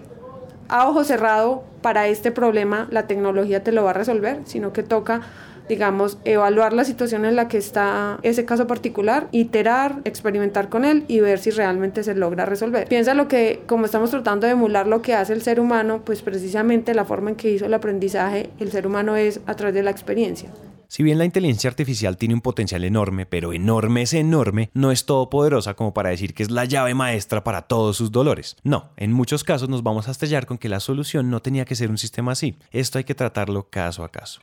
a 0.69 0.87
ojo 0.87 1.03
cerrado 1.03 1.63
para 1.81 2.07
este 2.07 2.31
problema 2.31 2.87
la 2.89 3.05
tecnología 3.05 3.61
te 3.61 3.73
lo 3.73 3.83
va 3.83 3.89
a 3.89 3.93
resolver, 3.93 4.39
sino 4.45 4.71
que 4.71 4.81
toca 4.81 5.21
digamos, 5.67 6.17
evaluar 6.25 6.73
la 6.73 6.83
situación 6.83 7.25
en 7.25 7.35
la 7.35 7.47
que 7.47 7.57
está 7.57 8.19
ese 8.23 8.45
caso 8.45 8.67
particular, 8.67 9.27
iterar, 9.31 10.01
experimentar 10.03 10.69
con 10.69 10.85
él 10.85 11.05
y 11.07 11.19
ver 11.19 11.39
si 11.39 11.51
realmente 11.51 12.03
se 12.03 12.15
logra 12.15 12.45
resolver. 12.45 12.87
Piensa 12.87 13.13
lo 13.13 13.27
que, 13.27 13.63
como 13.67 13.85
estamos 13.85 14.11
tratando 14.11 14.47
de 14.47 14.53
emular 14.53 14.87
lo 14.87 15.01
que 15.01 15.13
hace 15.13 15.33
el 15.33 15.41
ser 15.41 15.59
humano, 15.59 16.01
pues 16.05 16.21
precisamente 16.21 16.93
la 16.93 17.05
forma 17.05 17.31
en 17.31 17.35
que 17.35 17.51
hizo 17.51 17.65
el 17.65 17.73
aprendizaje, 17.73 18.49
el 18.59 18.71
ser 18.71 18.87
humano 18.87 19.15
es 19.15 19.39
a 19.45 19.55
través 19.55 19.75
de 19.75 19.83
la 19.83 19.91
experiencia. 19.91 20.49
Si 20.87 21.03
bien 21.03 21.17
la 21.17 21.25
inteligencia 21.25 21.69
artificial 21.69 22.17
tiene 22.17 22.35
un 22.35 22.41
potencial 22.41 22.83
enorme, 22.83 23.25
pero 23.25 23.53
enorme 23.53 24.03
es 24.03 24.13
enorme, 24.13 24.69
no 24.73 24.91
es 24.91 25.05
todopoderosa 25.05 25.73
como 25.73 25.93
para 25.93 26.09
decir 26.09 26.33
que 26.33 26.43
es 26.43 26.51
la 26.51 26.65
llave 26.65 26.93
maestra 26.93 27.43
para 27.43 27.63
todos 27.63 27.97
sus 27.97 28.11
dolores. 28.11 28.55
No, 28.63 28.91
en 28.95 29.11
muchos 29.11 29.43
casos 29.43 29.67
nos 29.67 29.83
vamos 29.83 30.07
a 30.07 30.11
estallar 30.11 30.45
con 30.45 30.57
que 30.57 30.69
la 30.69 30.79
solución 30.79 31.29
no 31.29 31.41
tenía 31.41 31.65
que 31.65 31.75
ser 31.75 31.89
un 31.89 31.97
sistema 31.97 32.33
así. 32.33 32.57
Esto 32.71 32.97
hay 32.97 33.03
que 33.03 33.15
tratarlo 33.15 33.69
caso 33.69 34.03
a 34.03 34.11
caso. 34.11 34.41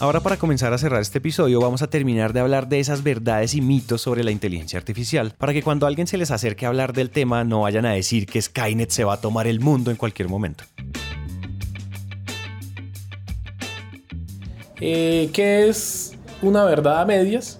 Ahora 0.00 0.20
para 0.20 0.36
comenzar 0.36 0.72
a 0.72 0.78
cerrar 0.78 1.00
este 1.00 1.18
episodio 1.18 1.60
vamos 1.60 1.82
a 1.82 1.90
terminar 1.90 2.32
de 2.32 2.38
hablar 2.38 2.68
de 2.68 2.78
esas 2.78 3.02
verdades 3.02 3.54
y 3.54 3.60
mitos 3.60 4.00
sobre 4.00 4.22
la 4.22 4.30
inteligencia 4.30 4.78
artificial, 4.78 5.34
para 5.36 5.52
que 5.52 5.60
cuando 5.60 5.88
alguien 5.88 6.06
se 6.06 6.16
les 6.16 6.30
acerque 6.30 6.66
a 6.66 6.68
hablar 6.68 6.92
del 6.92 7.10
tema 7.10 7.42
no 7.42 7.62
vayan 7.62 7.84
a 7.84 7.90
decir 7.90 8.26
que 8.26 8.40
Skynet 8.40 8.90
se 8.90 9.02
va 9.02 9.14
a 9.14 9.20
tomar 9.20 9.48
el 9.48 9.58
mundo 9.58 9.90
en 9.90 9.96
cualquier 9.96 10.28
momento. 10.28 10.62
Eh, 14.80 15.30
¿Qué 15.32 15.68
es 15.68 16.16
una 16.42 16.64
verdad 16.64 17.00
a 17.00 17.04
medias? 17.04 17.58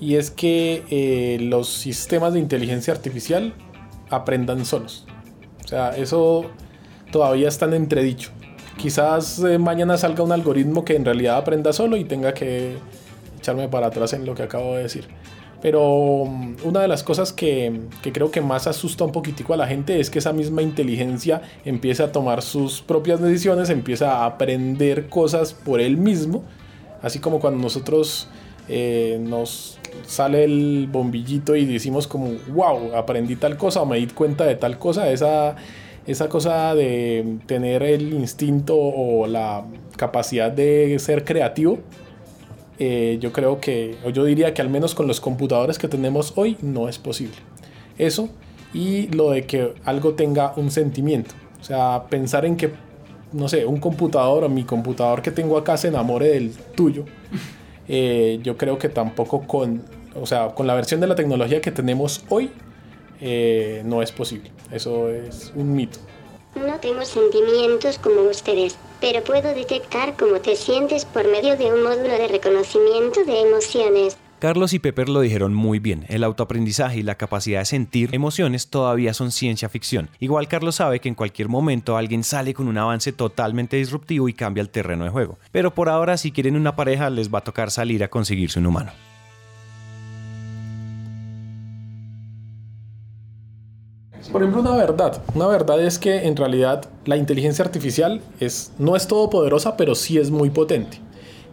Y 0.00 0.16
es 0.16 0.32
que 0.32 0.82
eh, 0.90 1.38
los 1.42 1.68
sistemas 1.68 2.32
de 2.32 2.40
inteligencia 2.40 2.92
artificial 2.92 3.54
aprendan 4.10 4.64
solos. 4.64 5.06
O 5.64 5.68
sea, 5.68 5.90
eso 5.90 6.50
todavía 7.12 7.46
está 7.46 7.66
en 7.66 7.74
entredicho. 7.74 8.32
Quizás 8.82 9.38
eh, 9.38 9.58
mañana 9.58 9.96
salga 9.96 10.24
un 10.24 10.32
algoritmo 10.32 10.84
que 10.84 10.96
en 10.96 11.04
realidad 11.04 11.36
aprenda 11.36 11.72
solo 11.72 11.96
y 11.96 12.02
tenga 12.02 12.34
que 12.34 12.74
echarme 13.38 13.68
para 13.68 13.86
atrás 13.86 14.12
en 14.12 14.26
lo 14.26 14.34
que 14.34 14.42
acabo 14.42 14.74
de 14.74 14.82
decir. 14.82 15.06
Pero 15.60 16.24
mm, 16.26 16.56
una 16.64 16.80
de 16.80 16.88
las 16.88 17.04
cosas 17.04 17.32
que, 17.32 17.82
creo 18.12 18.32
que 18.32 18.40
más 18.40 18.66
asusta 18.66 19.04
un 19.04 19.12
poquitico 19.12 19.54
a 19.54 19.56
la 19.56 19.68
gente 19.68 20.00
es 20.00 20.10
que 20.10 20.18
esa 20.18 20.32
misma 20.32 20.62
inteligencia 20.62 21.42
empieza 21.64 22.06
a 22.06 22.12
tomar 22.12 22.42
sus 22.42 22.82
propias 22.82 23.22
decisiones, 23.22 23.70
empieza 23.70 24.16
a 24.16 24.26
aprender 24.26 25.08
cosas 25.08 25.54
por 25.54 25.80
él 25.80 25.96
mismo, 25.96 26.42
así 27.02 27.20
como 27.20 27.38
cuando 27.38 27.62
nosotros 27.62 28.26
eh, 28.68 29.16
nos 29.22 29.78
sale 30.08 30.42
el 30.42 30.88
bombillito 30.90 31.54
y 31.54 31.66
decimos 31.66 32.08
como, 32.08 32.32
wow, 32.48 32.96
aprendí 32.96 33.36
tal 33.36 33.56
cosa 33.56 33.82
o 33.82 33.86
me 33.86 33.98
di 33.98 34.08
cuenta 34.08 34.44
de 34.44 34.56
tal 34.56 34.76
cosa, 34.80 35.08
esa 35.08 35.54
esa 36.06 36.28
cosa 36.28 36.74
de 36.74 37.38
tener 37.46 37.82
el 37.82 38.12
instinto 38.12 38.76
o 38.76 39.26
la 39.26 39.64
capacidad 39.96 40.50
de 40.50 40.98
ser 40.98 41.24
creativo, 41.24 41.78
eh, 42.78 43.18
yo 43.20 43.32
creo 43.32 43.60
que, 43.60 43.96
o 44.04 44.10
yo 44.10 44.24
diría 44.24 44.54
que 44.54 44.62
al 44.62 44.68
menos 44.68 44.94
con 44.94 45.06
los 45.06 45.20
computadores 45.20 45.78
que 45.78 45.88
tenemos 45.88 46.32
hoy 46.36 46.56
no 46.62 46.88
es 46.88 46.98
posible. 46.98 47.36
Eso 47.98 48.28
y 48.74 49.08
lo 49.08 49.30
de 49.30 49.44
que 49.44 49.74
algo 49.84 50.14
tenga 50.14 50.52
un 50.56 50.70
sentimiento. 50.70 51.34
O 51.60 51.64
sea, 51.64 52.04
pensar 52.08 52.44
en 52.44 52.56
que, 52.56 52.72
no 53.32 53.48
sé, 53.48 53.66
un 53.66 53.78
computador 53.78 54.44
o 54.44 54.48
mi 54.48 54.64
computador 54.64 55.22
que 55.22 55.30
tengo 55.30 55.56
acá 55.56 55.76
se 55.76 55.88
enamore 55.88 56.28
del 56.28 56.52
tuyo. 56.74 57.04
Eh, 57.88 58.38
yo 58.44 58.56
creo 58.56 58.78
que 58.78 58.88
tampoco 58.88 59.42
con, 59.42 59.82
o 60.14 60.24
sea, 60.24 60.50
con 60.50 60.68
la 60.68 60.74
versión 60.74 61.00
de 61.00 61.08
la 61.08 61.16
tecnología 61.16 61.60
que 61.60 61.72
tenemos 61.72 62.24
hoy, 62.28 62.48
eh, 63.24 63.82
no 63.84 64.02
es 64.02 64.10
posible. 64.10 64.50
Eso 64.72 65.08
es 65.08 65.52
un 65.54 65.72
mito. 65.74 66.00
No 66.56 66.74
tengo 66.80 67.04
sentimientos 67.04 67.98
como 67.98 68.22
ustedes, 68.22 68.76
pero 69.00 69.22
puedo 69.22 69.54
detectar 69.54 70.16
cómo 70.16 70.40
te 70.40 70.56
sientes 70.56 71.04
por 71.04 71.26
medio 71.28 71.56
de 71.56 71.72
un 71.72 71.84
módulo 71.84 72.08
de 72.08 72.26
reconocimiento 72.26 73.24
de 73.24 73.40
emociones. 73.40 74.18
Carlos 74.40 74.72
y 74.72 74.80
Pepper 74.80 75.08
lo 75.08 75.20
dijeron 75.20 75.54
muy 75.54 75.78
bien, 75.78 76.04
el 76.08 76.24
autoaprendizaje 76.24 76.98
y 76.98 77.02
la 77.04 77.14
capacidad 77.14 77.60
de 77.60 77.64
sentir 77.64 78.12
emociones 78.12 78.68
todavía 78.68 79.14
son 79.14 79.30
ciencia 79.30 79.68
ficción. 79.68 80.10
Igual 80.18 80.48
Carlos 80.48 80.74
sabe 80.74 80.98
que 80.98 81.08
en 81.08 81.14
cualquier 81.14 81.48
momento 81.48 81.96
alguien 81.96 82.24
sale 82.24 82.52
con 82.52 82.66
un 82.66 82.76
avance 82.76 83.12
totalmente 83.12 83.76
disruptivo 83.76 84.28
y 84.28 84.34
cambia 84.34 84.62
el 84.62 84.70
terreno 84.70 85.04
de 85.04 85.10
juego. 85.10 85.38
Pero 85.52 85.72
por 85.72 85.88
ahora 85.88 86.16
si 86.16 86.32
quieren 86.32 86.56
una 86.56 86.74
pareja 86.74 87.08
les 87.08 87.32
va 87.32 87.38
a 87.38 87.44
tocar 87.44 87.70
salir 87.70 88.02
a 88.02 88.10
conseguirse 88.10 88.58
un 88.58 88.66
humano. 88.66 88.90
Por 94.32 94.42
ejemplo, 94.42 94.62
una 94.62 94.74
verdad. 94.74 95.22
Una 95.34 95.46
verdad 95.46 95.84
es 95.84 95.98
que 95.98 96.26
en 96.26 96.36
realidad 96.36 96.86
la 97.04 97.18
inteligencia 97.18 97.62
artificial 97.62 98.22
es, 98.40 98.72
no 98.78 98.96
es 98.96 99.06
todopoderosa, 99.06 99.76
pero 99.76 99.94
sí 99.94 100.16
es 100.16 100.30
muy 100.30 100.48
potente. 100.48 100.98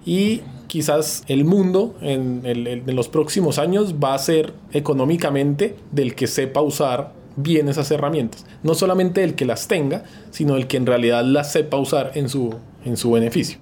Y 0.05 0.41
quizás 0.67 1.23
el 1.27 1.43
mundo 1.43 1.95
en, 2.01 2.41
en 2.45 2.95
los 2.95 3.09
próximos 3.09 3.59
años 3.59 3.95
va 4.01 4.13
a 4.13 4.17
ser 4.17 4.53
económicamente 4.71 5.75
del 5.91 6.15
que 6.15 6.27
sepa 6.27 6.61
usar 6.61 7.11
bien 7.35 7.67
esas 7.67 7.91
herramientas. 7.91 8.45
No 8.63 8.73
solamente 8.75 9.25
el 9.25 9.35
que 9.35 9.45
las 9.45 9.67
tenga, 9.67 10.03
sino 10.31 10.55
el 10.55 10.67
que 10.67 10.77
en 10.77 10.85
realidad 10.85 11.25
las 11.25 11.51
sepa 11.51 11.75
usar 11.77 12.13
en 12.15 12.29
su, 12.29 12.55
en 12.85 12.95
su 12.95 13.11
beneficio. 13.11 13.59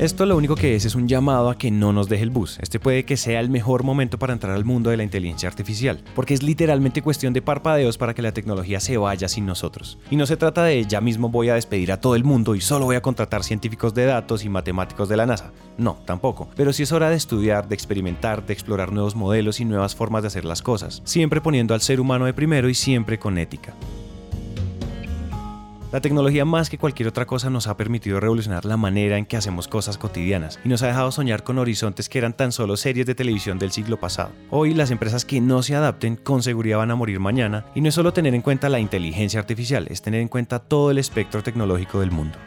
Esto 0.00 0.24
lo 0.24 0.34
único 0.34 0.54
que 0.54 0.76
es 0.76 0.86
es 0.86 0.94
un 0.94 1.08
llamado 1.08 1.50
a 1.50 1.58
que 1.58 1.70
no 1.70 1.92
nos 1.92 2.08
deje 2.08 2.22
el 2.22 2.30
bus. 2.30 2.58
Este 2.62 2.80
puede 2.80 3.04
que 3.04 3.18
sea 3.18 3.38
el 3.38 3.50
mejor 3.50 3.82
momento 3.82 4.18
para 4.18 4.32
entrar 4.32 4.56
al 4.56 4.64
mundo 4.64 4.88
de 4.88 4.96
la 4.96 5.02
inteligencia 5.02 5.46
artificial, 5.46 6.02
porque 6.14 6.32
es 6.32 6.42
literalmente 6.42 7.02
cuestión 7.02 7.34
de 7.34 7.42
parpadeos 7.42 7.98
para 7.98 8.14
que 8.14 8.22
la 8.22 8.32
tecnología 8.32 8.80
se 8.80 8.96
vaya 8.96 9.28
sin 9.28 9.44
nosotros. 9.44 9.98
Y 10.10 10.16
no 10.16 10.24
se 10.24 10.38
trata 10.38 10.64
de 10.64 10.86
ya 10.86 11.02
mismo 11.02 11.28
voy 11.28 11.50
a 11.50 11.54
despedir 11.54 11.92
a 11.92 12.00
todo 12.00 12.16
el 12.16 12.24
mundo 12.24 12.54
y 12.54 12.62
solo 12.62 12.86
voy 12.86 12.96
a 12.96 13.02
contratar 13.02 13.44
científicos 13.44 13.92
de 13.92 14.06
datos 14.06 14.42
y 14.42 14.48
matemáticos 14.48 15.06
de 15.10 15.18
la 15.18 15.26
NASA. 15.26 15.52
No, 15.76 15.98
tampoco. 16.06 16.48
Pero 16.56 16.72
sí 16.72 16.84
es 16.84 16.92
hora 16.92 17.10
de 17.10 17.16
estudiar, 17.16 17.68
de 17.68 17.74
experimentar, 17.74 18.46
de 18.46 18.54
explorar 18.54 18.92
nuevos 18.92 19.14
modelos 19.14 19.60
y 19.60 19.66
nuevas 19.66 19.94
formas 19.94 20.22
de 20.22 20.28
hacer 20.28 20.46
las 20.46 20.62
cosas, 20.62 21.02
siempre 21.04 21.42
poniendo 21.42 21.74
al 21.74 21.82
ser 21.82 22.00
humano 22.00 22.24
de 22.24 22.32
primero 22.32 22.70
y 22.70 22.74
siempre 22.74 23.18
con 23.18 23.36
ética. 23.36 23.74
La 25.92 26.00
tecnología 26.00 26.44
más 26.44 26.70
que 26.70 26.78
cualquier 26.78 27.08
otra 27.08 27.26
cosa 27.26 27.50
nos 27.50 27.66
ha 27.66 27.76
permitido 27.76 28.20
revolucionar 28.20 28.64
la 28.64 28.76
manera 28.76 29.18
en 29.18 29.26
que 29.26 29.36
hacemos 29.36 29.66
cosas 29.66 29.98
cotidianas 29.98 30.60
y 30.64 30.68
nos 30.68 30.84
ha 30.84 30.86
dejado 30.86 31.10
soñar 31.10 31.42
con 31.42 31.58
horizontes 31.58 32.08
que 32.08 32.18
eran 32.18 32.32
tan 32.32 32.52
solo 32.52 32.76
series 32.76 33.06
de 33.06 33.16
televisión 33.16 33.58
del 33.58 33.72
siglo 33.72 33.98
pasado. 33.98 34.30
Hoy 34.50 34.72
las 34.72 34.92
empresas 34.92 35.24
que 35.24 35.40
no 35.40 35.64
se 35.64 35.74
adapten 35.74 36.14
con 36.14 36.44
seguridad 36.44 36.78
van 36.78 36.92
a 36.92 36.94
morir 36.94 37.18
mañana 37.18 37.66
y 37.74 37.80
no 37.80 37.88
es 37.88 37.94
solo 37.96 38.12
tener 38.12 38.36
en 38.36 38.42
cuenta 38.42 38.68
la 38.68 38.78
inteligencia 38.78 39.40
artificial, 39.40 39.88
es 39.90 40.00
tener 40.00 40.20
en 40.20 40.28
cuenta 40.28 40.60
todo 40.60 40.92
el 40.92 40.98
espectro 40.98 41.42
tecnológico 41.42 41.98
del 41.98 42.12
mundo. 42.12 42.38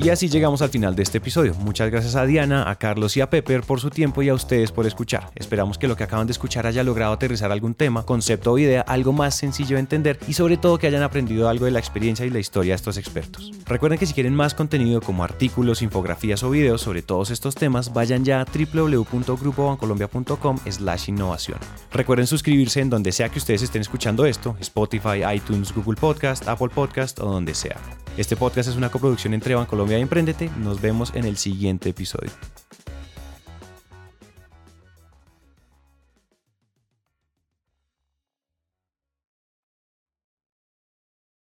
Y 0.00 0.10
así 0.10 0.28
llegamos 0.28 0.62
al 0.62 0.68
final 0.68 0.94
de 0.94 1.02
este 1.02 1.18
episodio. 1.18 1.54
Muchas 1.54 1.90
gracias 1.90 2.14
a 2.14 2.24
Diana, 2.24 2.70
a 2.70 2.76
Carlos 2.76 3.16
y 3.16 3.20
a 3.20 3.30
Pepper 3.30 3.62
por 3.62 3.80
su 3.80 3.90
tiempo 3.90 4.22
y 4.22 4.28
a 4.28 4.34
ustedes 4.34 4.70
por 4.70 4.86
escuchar. 4.86 5.32
Esperamos 5.34 5.76
que 5.76 5.88
lo 5.88 5.96
que 5.96 6.04
acaban 6.04 6.28
de 6.28 6.30
escuchar 6.30 6.68
haya 6.68 6.84
logrado 6.84 7.12
aterrizar 7.12 7.50
algún 7.50 7.74
tema, 7.74 8.04
concepto 8.04 8.52
o 8.52 8.58
idea 8.58 8.82
algo 8.82 9.12
más 9.12 9.34
sencillo 9.34 9.74
de 9.74 9.80
entender 9.80 10.20
y 10.28 10.34
sobre 10.34 10.56
todo 10.56 10.78
que 10.78 10.86
hayan 10.86 11.02
aprendido 11.02 11.48
algo 11.48 11.64
de 11.64 11.72
la 11.72 11.80
experiencia 11.80 12.24
y 12.24 12.30
la 12.30 12.38
historia 12.38 12.74
de 12.74 12.76
estos 12.76 12.96
expertos. 12.96 13.50
Recuerden 13.66 13.98
que 13.98 14.06
si 14.06 14.14
quieren 14.14 14.36
más 14.36 14.54
contenido 14.54 15.00
como 15.00 15.24
artículos, 15.24 15.82
infografías 15.82 16.44
o 16.44 16.50
videos 16.50 16.82
sobre 16.82 17.02
todos 17.02 17.32
estos 17.32 17.56
temas, 17.56 17.92
vayan 17.92 18.24
ya 18.24 18.40
a 18.40 18.44
www.grupobancolombia.com 18.44 20.58
slash 20.70 21.08
innovación. 21.08 21.58
Recuerden 21.90 22.28
suscribirse 22.28 22.80
en 22.80 22.88
donde 22.88 23.10
sea 23.10 23.30
que 23.30 23.40
ustedes 23.40 23.62
estén 23.62 23.82
escuchando 23.82 24.26
esto, 24.26 24.56
Spotify, 24.60 25.24
iTunes, 25.34 25.74
Google 25.74 25.96
Podcast, 25.96 26.46
Apple 26.46 26.68
Podcast 26.68 27.18
o 27.18 27.24
donde 27.24 27.56
sea. 27.56 27.80
Este 28.18 28.34
podcast 28.34 28.68
es 28.68 28.74
una 28.74 28.90
coproducción 28.90 29.32
entre 29.32 29.54
Bancolombia 29.54 29.96
y 29.96 30.02
Emprendete. 30.02 30.50
Nos 30.58 30.80
vemos 30.80 31.12
en 31.14 31.24
el 31.24 31.36
siguiente 31.36 31.90
episodio. 31.90 32.32